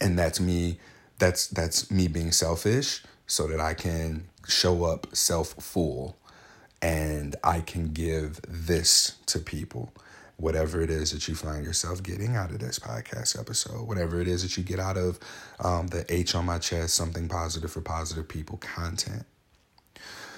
[0.01, 0.79] And that's me.
[1.19, 6.17] That's that's me being selfish so that I can show up self full
[6.83, 9.93] and I can give this to people
[10.37, 14.29] whatever it is that you find yourself getting out of this podcast episode, whatever it
[14.29, 15.19] is that you get out of
[15.61, 19.25] um, the H on my chest, something positive for positive people content.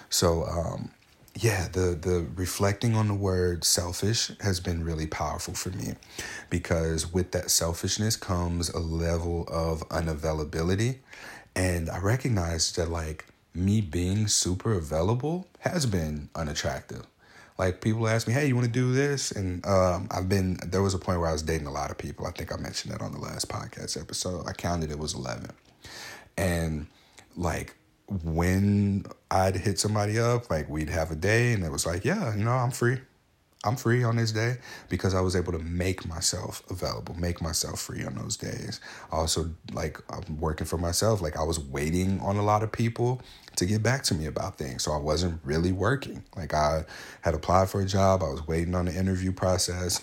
[0.09, 0.90] So, um,
[1.34, 5.94] yeah, the the reflecting on the word selfish has been really powerful for me
[6.51, 10.99] because with that selfishness comes a level of unavailability.
[11.55, 17.07] And I recognize that like me being super available has been unattractive
[17.59, 20.82] like people ask me, "Hey, you want to do this?" And um, I've been there
[20.82, 22.26] was a point where I was dating a lot of people.
[22.26, 24.46] I think I mentioned that on the last podcast episode.
[24.46, 25.50] I counted it was eleven,
[26.36, 26.86] and
[27.36, 27.74] like
[28.24, 32.34] when I'd hit somebody up, like we'd have a day, and it was like, "Yeah,
[32.36, 32.98] you know, I'm free.
[33.64, 37.80] I'm free on this day because I was able to make myself available, make myself
[37.80, 38.80] free on those days.
[39.11, 43.20] Also, like I'm working for myself, like I was waiting on a lot of people
[43.56, 44.84] to get back to me about things.
[44.84, 46.22] So I wasn't really working.
[46.36, 46.84] Like I
[47.22, 50.02] had applied for a job, I was waiting on the interview process.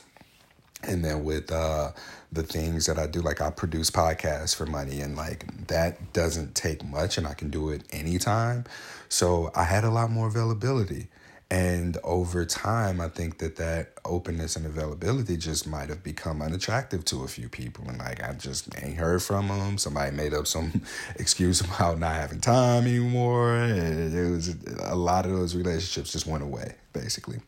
[0.83, 1.93] And then with uh,
[2.31, 6.53] the things that I do, like I produce podcasts for money, and like that doesn't
[6.53, 8.65] take much, and I can do it anytime.
[9.09, 11.07] So I had a lot more availability.
[11.51, 17.05] And over time, I think that that openness and availability just might have become unattractive
[17.05, 17.87] to a few people.
[17.87, 19.77] And like, I just ain't heard from them.
[19.77, 20.81] Somebody made up some
[21.17, 23.55] excuse about not having time anymore.
[23.55, 27.41] And it was a lot of those relationships just went away, basically.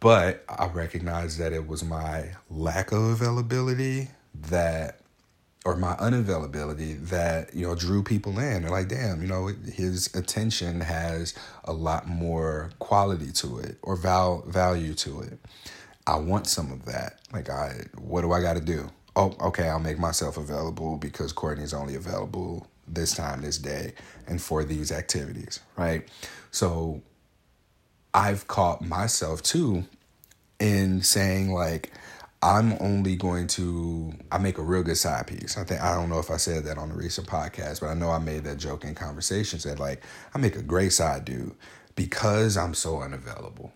[0.00, 4.08] But I recognized that it was my lack of availability
[4.48, 5.01] that
[5.64, 8.62] or my unavailability that you know drew people in.
[8.62, 11.34] They're like, damn, you know, his attention has
[11.64, 15.38] a lot more quality to it or val value to it.
[16.06, 17.20] I want some of that.
[17.32, 18.90] Like, I what do I got to do?
[19.14, 23.92] Oh, okay, I'll make myself available because Courtney's only available this time, this day,
[24.26, 26.08] and for these activities, right?
[26.50, 27.02] So,
[28.14, 29.84] I've caught myself too
[30.58, 31.92] in saying like
[32.42, 35.56] I'm only going to I make a real good side piece.
[35.56, 37.94] I think I don't know if I said that on a recent podcast, but I
[37.94, 40.02] know I made that joke in conversations that like
[40.34, 41.54] I make a great side dude
[41.94, 43.72] because I'm so unavailable.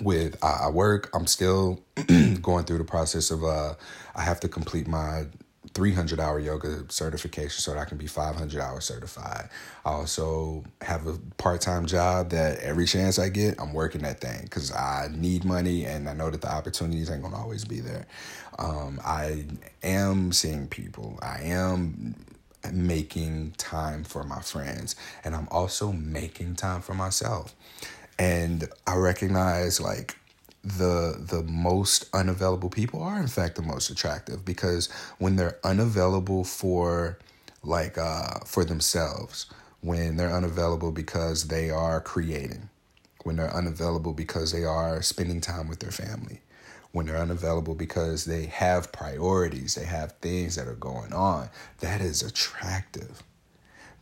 [0.00, 1.80] With I work, I'm still
[2.42, 3.74] going through the process of uh
[4.16, 5.26] I have to complete my
[5.74, 9.48] 300 hour yoga certification so that I can be 500 hours certified.
[9.84, 14.20] I also have a part time job that every chance I get, I'm working that
[14.20, 17.80] thing because I need money and I know that the opportunities ain't gonna always be
[17.80, 18.06] there.
[18.58, 19.46] Um, I
[19.82, 22.14] am seeing people, I am
[22.72, 27.54] making time for my friends, and I'm also making time for myself.
[28.18, 30.16] And I recognize like
[30.64, 34.88] the the most unavailable people are in fact the most attractive because
[35.18, 37.18] when they're unavailable for
[37.62, 39.46] like uh for themselves
[39.80, 42.68] when they're unavailable because they are creating
[43.24, 46.40] when they're unavailable because they are spending time with their family
[46.92, 51.50] when they're unavailable because they have priorities they have things that are going on
[51.80, 53.22] that is attractive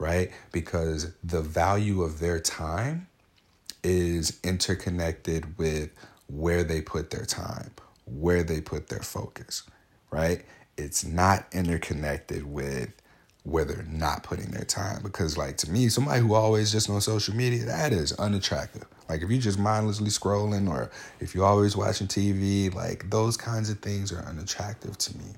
[0.02, 0.32] right?
[0.50, 3.06] Because the value of their time
[3.84, 5.90] is interconnected with
[6.26, 7.70] where they put their time,
[8.04, 9.62] where they put their focus,
[10.10, 10.44] right?
[10.76, 12.90] It's not interconnected with
[13.44, 15.02] where they're not putting their time.
[15.02, 18.86] Because, like, to me, somebody who always just on social media, that is unattractive.
[19.08, 23.68] Like, if you're just mindlessly scrolling or if you're always watching TV, like, those kinds
[23.68, 25.34] of things are unattractive to me.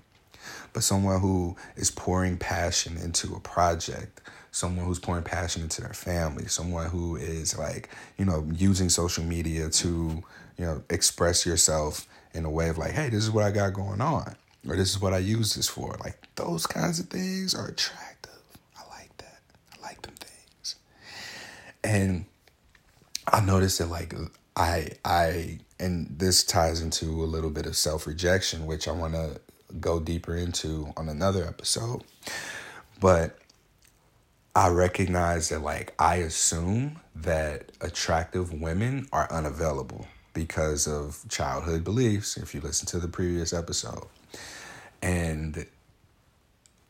[0.73, 4.21] But someone who is pouring passion into a project,
[4.51, 9.25] someone who's pouring passion into their family, someone who is like, you know, using social
[9.25, 10.23] media to,
[10.57, 13.73] you know, express yourself in a way of like, hey, this is what I got
[13.73, 14.37] going on,
[14.69, 15.97] or this is what I use this for.
[16.01, 18.41] Like those kinds of things are attractive.
[18.77, 19.41] I like that.
[19.73, 20.77] I like them things.
[21.83, 22.25] And
[23.27, 24.15] I noticed that like
[24.57, 29.41] I I and this ties into a little bit of self-rejection, which I want to
[29.81, 32.03] go deeper into on another episode.
[33.01, 33.39] But
[34.55, 42.37] I recognize that like I assume that attractive women are unavailable because of childhood beliefs
[42.37, 44.07] if you listen to the previous episode.
[45.01, 45.67] And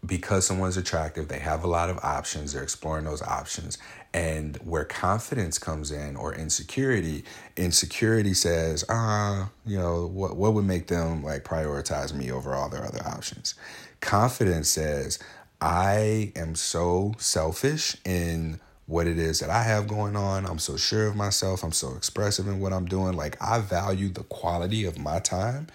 [0.05, 3.78] because someone's attractive, they have a lot of options, they're exploring those options.
[4.12, 7.24] And where confidence comes in or insecurity,
[7.57, 12.68] insecurity says, ah, you know, what what would make them like prioritize me over all
[12.68, 13.55] their other options?
[14.01, 15.18] Confidence says,
[15.61, 20.47] I am so selfish in what it is that I have going on.
[20.47, 21.62] I'm so sure of myself.
[21.62, 23.16] I'm so expressive in what I'm doing.
[23.16, 25.68] Like, I value the quality of my time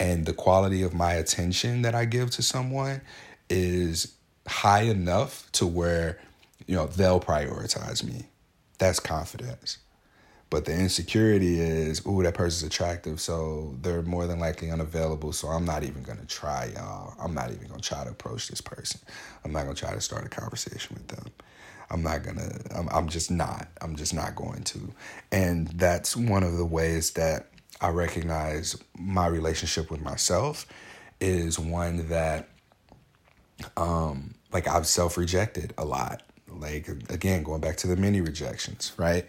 [0.00, 3.00] and the quality of my attention that I give to someone
[3.48, 4.14] is
[4.46, 6.18] high enough to where,
[6.66, 8.26] you know, they'll prioritize me.
[8.78, 9.78] That's confidence.
[10.50, 15.32] But the insecurity is, ooh, that person's attractive, so they're more than likely unavailable.
[15.32, 17.14] So I'm not even gonna try, y'all.
[17.20, 19.00] I'm not even gonna try to approach this person.
[19.44, 21.26] I'm not gonna try to start a conversation with them.
[21.90, 22.50] I'm not gonna.
[22.74, 22.88] I'm.
[22.90, 23.68] I'm just not.
[23.80, 24.92] I'm just not going to.
[25.32, 27.46] And that's one of the ways that
[27.80, 30.66] I recognize my relationship with myself
[31.20, 32.48] is one that,
[33.76, 36.22] um, like I've self rejected a lot.
[36.50, 39.26] Like again, going back to the many rejections, right?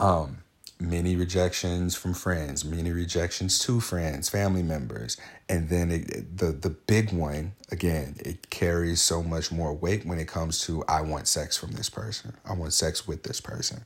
[0.00, 0.38] Um,
[0.78, 5.16] many rejections from friends, many rejections to friends, family members,
[5.48, 8.16] and then it, the the big one again.
[8.20, 11.88] It carries so much more weight when it comes to I want sex from this
[11.88, 12.34] person.
[12.44, 13.84] I want sex with this person.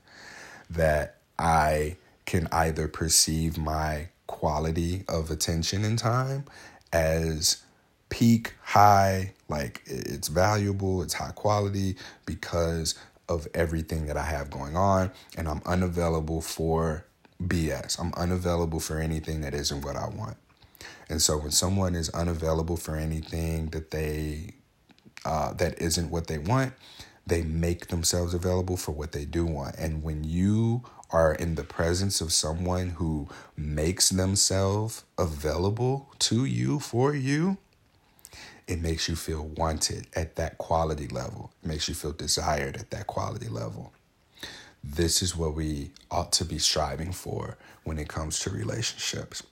[0.68, 6.44] That I can either perceive my quality of attention and time
[6.92, 7.62] as
[8.08, 12.96] peak high like it's valuable it's high quality because
[13.30, 17.06] of everything that I have going on, and I'm unavailable for
[17.42, 17.98] BS.
[17.98, 20.36] I'm unavailable for anything that isn't what I want.
[21.08, 24.54] And so when someone is unavailable for anything that they
[25.24, 26.72] uh, that isn't what they want,
[27.26, 29.76] they make themselves available for what they do want.
[29.76, 36.80] And when you are in the presence of someone who makes themselves available to you
[36.80, 37.58] for you,
[38.70, 41.50] it makes you feel wanted at that quality level.
[41.62, 43.92] It makes you feel desired at that quality level.
[44.82, 49.42] This is what we ought to be striving for when it comes to relationships.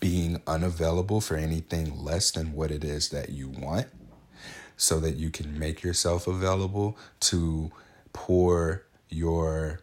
[0.00, 3.86] Being unavailable for anything less than what it is that you want,
[4.76, 7.70] so that you can make yourself available to
[8.12, 9.80] pour your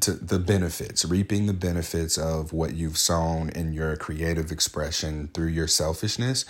[0.00, 5.48] to the benefits, reaping the benefits of what you've sown in your creative expression through
[5.48, 6.44] your selfishness,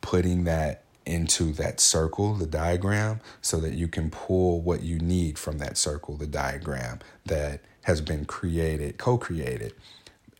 [0.00, 5.38] putting that into that circle, the diagram, so that you can pull what you need
[5.38, 9.72] from that circle, the diagram that has been created, co created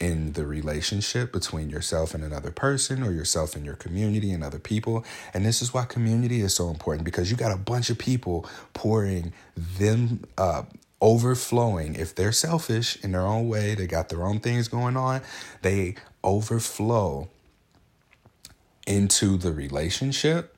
[0.01, 4.59] in the relationship between yourself and another person or yourself and your community and other
[4.59, 5.05] people.
[5.33, 8.47] And this is why community is so important because you got a bunch of people
[8.75, 10.65] pouring them uh,
[11.01, 11.95] overflowing.
[11.95, 15.23] If they're selfish in their own way, they got their own things going on,
[15.63, 17.29] they overflow
[18.87, 20.57] into the relationship,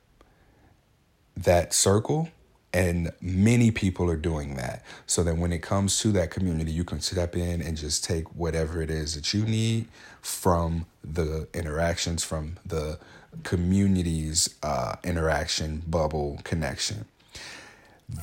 [1.35, 2.29] that circle.
[2.71, 4.85] And many people are doing that.
[5.07, 8.35] So that when it comes to that community, you can step in and just take
[8.35, 9.87] whatever it is that you need
[10.21, 12.99] from the interactions, from the
[13.43, 17.05] community's uh, interaction bubble connection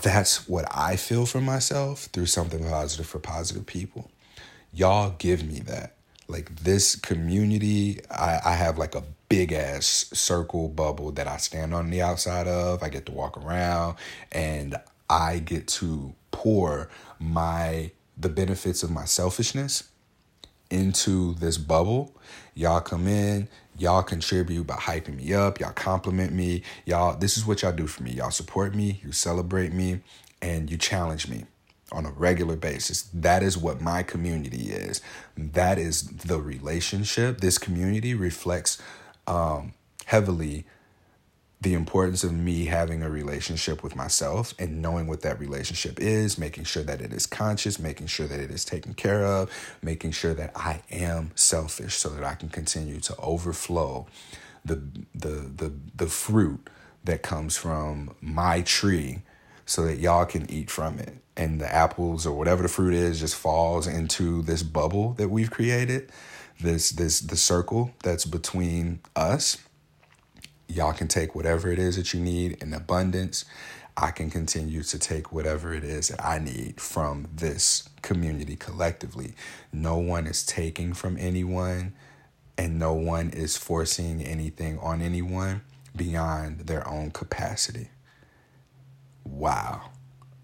[0.03, 4.11] that's what I feel for myself through something positive for positive people.
[4.73, 5.95] y'all give me that.
[6.29, 11.75] Like this community, I, I have like a big ass circle bubble that I stand
[11.75, 12.83] on the outside of.
[12.83, 13.97] I get to walk around
[14.33, 14.77] and
[15.09, 19.85] I get to pour my the benefits of my selfishness
[20.71, 22.15] into this bubble.
[22.55, 23.49] Y'all come in,
[23.79, 26.63] y'all contribute by hyping me up, y'all compliment me.
[26.85, 28.13] Y'all this is what y'all do for me.
[28.13, 30.01] Y'all support me, you celebrate me,
[30.43, 31.45] and you challenge me
[31.93, 33.03] on a regular basis.
[33.15, 35.01] That is what my community is.
[35.37, 37.41] That is the relationship.
[37.41, 38.83] This community reflects
[39.27, 39.73] um,
[40.07, 40.67] heavily
[41.61, 46.37] the importance of me having a relationship with myself and knowing what that relationship is,
[46.37, 49.51] making sure that it is conscious, making sure that it is taken care of,
[49.83, 54.07] making sure that I am selfish so that I can continue to overflow
[54.65, 54.83] the
[55.15, 56.69] the the the fruit
[57.05, 59.23] that comes from my tree
[59.65, 61.15] so that y'all can eat from it.
[61.37, 65.51] And the apples or whatever the fruit is just falls into this bubble that we've
[65.51, 66.11] created
[66.61, 69.59] this this the circle that's between us
[70.69, 73.45] y'all can take whatever it is that you need in abundance.
[73.97, 79.35] I can continue to take whatever it is that i need from this community collectively.
[79.73, 81.95] No one is taking from anyone
[82.59, 85.63] and no one is forcing anything on anyone
[85.95, 87.89] beyond their own capacity.
[89.25, 89.91] Wow.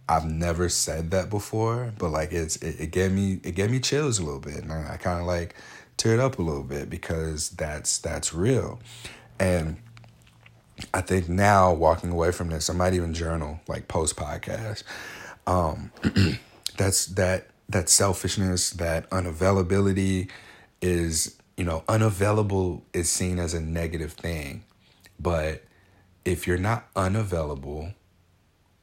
[0.09, 3.81] I've never said that before, but like it's it, it gave me it gave me
[3.81, 5.55] chills a little bit, and I, I kind of like
[5.97, 8.81] teared up a little bit because that's that's real,
[9.39, 9.77] and
[10.93, 14.83] I think now walking away from this, I might even journal like post podcast.
[15.47, 15.93] Um,
[16.77, 20.31] that's that that selfishness, that unavailability
[20.81, 24.65] is you know unavailable is seen as a negative thing,
[25.19, 25.65] but
[26.25, 27.93] if you're not unavailable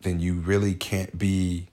[0.02, 1.68] then you really can't be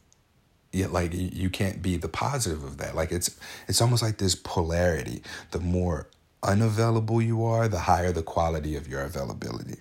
[0.73, 2.95] yet like you can't be the positive of that.
[2.95, 3.37] Like it's
[3.69, 5.23] it's almost like this polarity.
[5.53, 6.09] The more
[6.43, 9.79] unavailable you are the higher the quality of your availability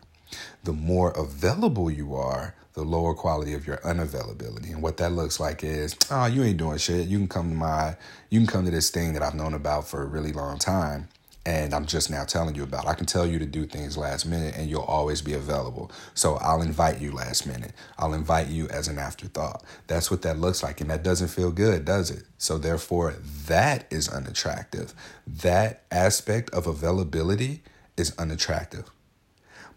[0.63, 5.39] the more available you are the lower quality of your unavailability and what that looks
[5.39, 7.95] like is oh you ain't doing shit you can come to my
[8.29, 11.07] you can come to this thing that i've known about for a really long time
[11.45, 12.87] and I'm just now telling you about.
[12.87, 15.91] I can tell you to do things last minute and you'll always be available.
[16.15, 17.73] So I'll invite you last minute.
[17.99, 19.63] I'll invite you as an afterthought.
[19.85, 20.81] That's what that looks like.
[20.81, 22.23] And that doesn't feel good, does it?
[22.39, 23.15] So therefore,
[23.45, 24.95] that is unattractive.
[25.27, 27.61] That aspect of availability
[27.95, 28.89] is unattractive.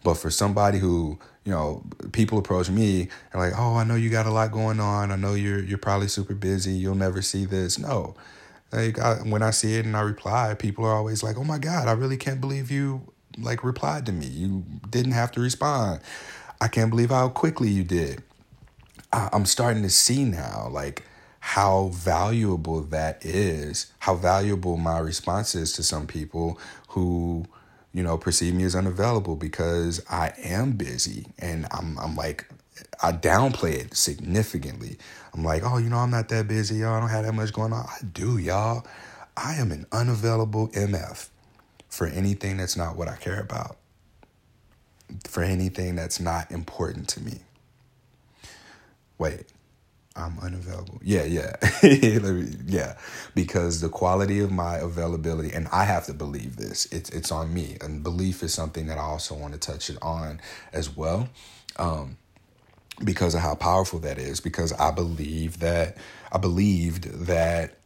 [0.03, 4.09] But for somebody who, you know, people approach me and like, oh, I know you
[4.09, 5.11] got a lot going on.
[5.11, 6.73] I know you're you're probably super busy.
[6.73, 7.77] You'll never see this.
[7.77, 8.15] No
[8.71, 11.57] like I, when I see it and I reply, people are always like, "Oh my
[11.57, 13.01] god, I really can't believe you
[13.37, 14.27] like replied to me.
[14.27, 16.01] You didn't have to respond.
[16.61, 18.23] I can't believe how quickly you did."
[19.11, 21.03] I, I'm starting to see now like
[21.39, 27.45] how valuable that is, how valuable my response is to some people who
[27.93, 32.47] you know perceive me as unavailable because I am busy and I'm I'm like
[33.01, 34.97] I downplay it significantly.
[35.33, 36.95] I'm like, oh, you know, I'm not that busy, y'all.
[36.95, 37.85] I don't have that much going on.
[37.85, 38.85] I do, y'all.
[39.37, 41.29] I am an unavailable MF
[41.87, 43.77] for anything that's not what I care about,
[45.27, 47.39] for anything that's not important to me.
[49.17, 49.45] Wait,
[50.19, 50.99] I'm unavailable.
[51.01, 51.55] Yeah, yeah.
[51.83, 52.97] yeah.
[53.35, 57.53] Because the quality of my availability, and I have to believe this, it's, it's on
[57.53, 57.77] me.
[57.81, 60.41] And belief is something that I also want to touch it on
[60.73, 61.29] as well.
[61.77, 62.17] Um,
[63.03, 65.97] because of how powerful that is because I believe that
[66.31, 67.77] I believed that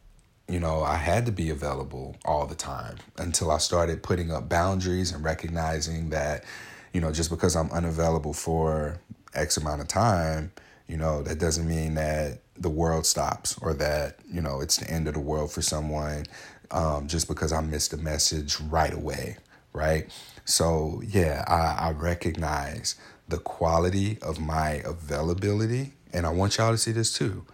[0.48, 4.48] you know I had to be available all the time until I started putting up
[4.48, 6.44] boundaries and recognizing that
[6.92, 8.98] you know just because I'm unavailable for
[9.34, 10.52] x amount of time
[10.88, 14.90] you know that doesn't mean that the world stops or that you know it's the
[14.90, 16.24] end of the world for someone
[16.70, 19.36] um, just because I missed a message right away
[19.72, 20.10] right?
[20.44, 22.96] So yeah I, I recognize
[23.28, 27.44] the quality of my availability, and I want y'all to see this too,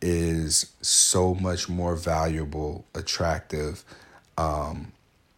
[0.00, 3.84] is so much more valuable, attractive
[4.38, 4.92] um,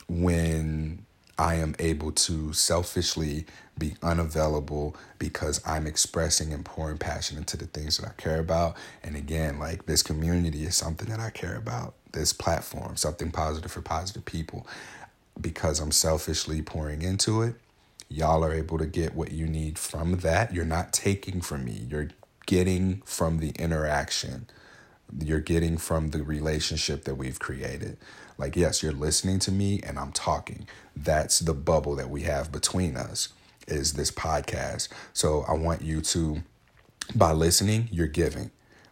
[0.09, 1.05] when
[1.39, 3.47] I am able to selfishly
[3.79, 8.77] be unavailable because I'm expressing and pouring passion into the things that I care about.
[9.05, 11.95] And again, like this community is something that I care about.
[12.13, 14.67] This platform, something positive for positive people,
[15.41, 17.57] because I'm selfishly pouring into it
[18.09, 20.55] Y'all are able to get what you need from that.
[20.55, 22.09] You're not taking from me, you're
[22.47, 24.49] getting from the interaction.
[25.21, 27.99] You're getting from the relationship that we've created.
[28.39, 30.67] Like, yes, you're listening to me and I'm talking.
[30.97, 33.29] That's the bubble that we have between us,
[33.67, 34.89] is this podcast.
[35.13, 36.43] So I want you to,
[37.15, 38.51] by listening, you're giving.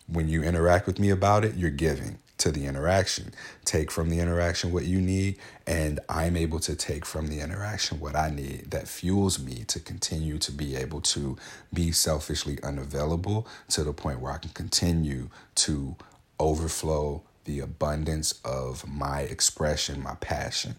[0.08, 2.18] When you interact with me about it, you're giving.
[2.38, 3.32] to the interaction.
[3.64, 7.98] Take from the interaction what you need, and I'm able to take from the interaction
[7.98, 11.36] what I need that fuels me to continue to be able to
[11.72, 15.96] be selfishly unavailable to the point where I can continue to
[16.38, 20.76] overflow the abundance of my expression, my passion.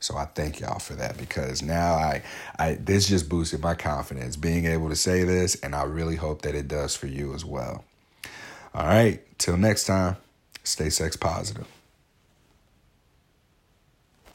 [0.00, 2.22] So I thank y'all for that because now I,
[2.58, 6.42] I this just boosted my confidence being able to say this, and I really hope
[6.42, 7.84] that it does for you as well.
[8.74, 10.16] All right, till next time,
[10.64, 11.66] stay sex positive.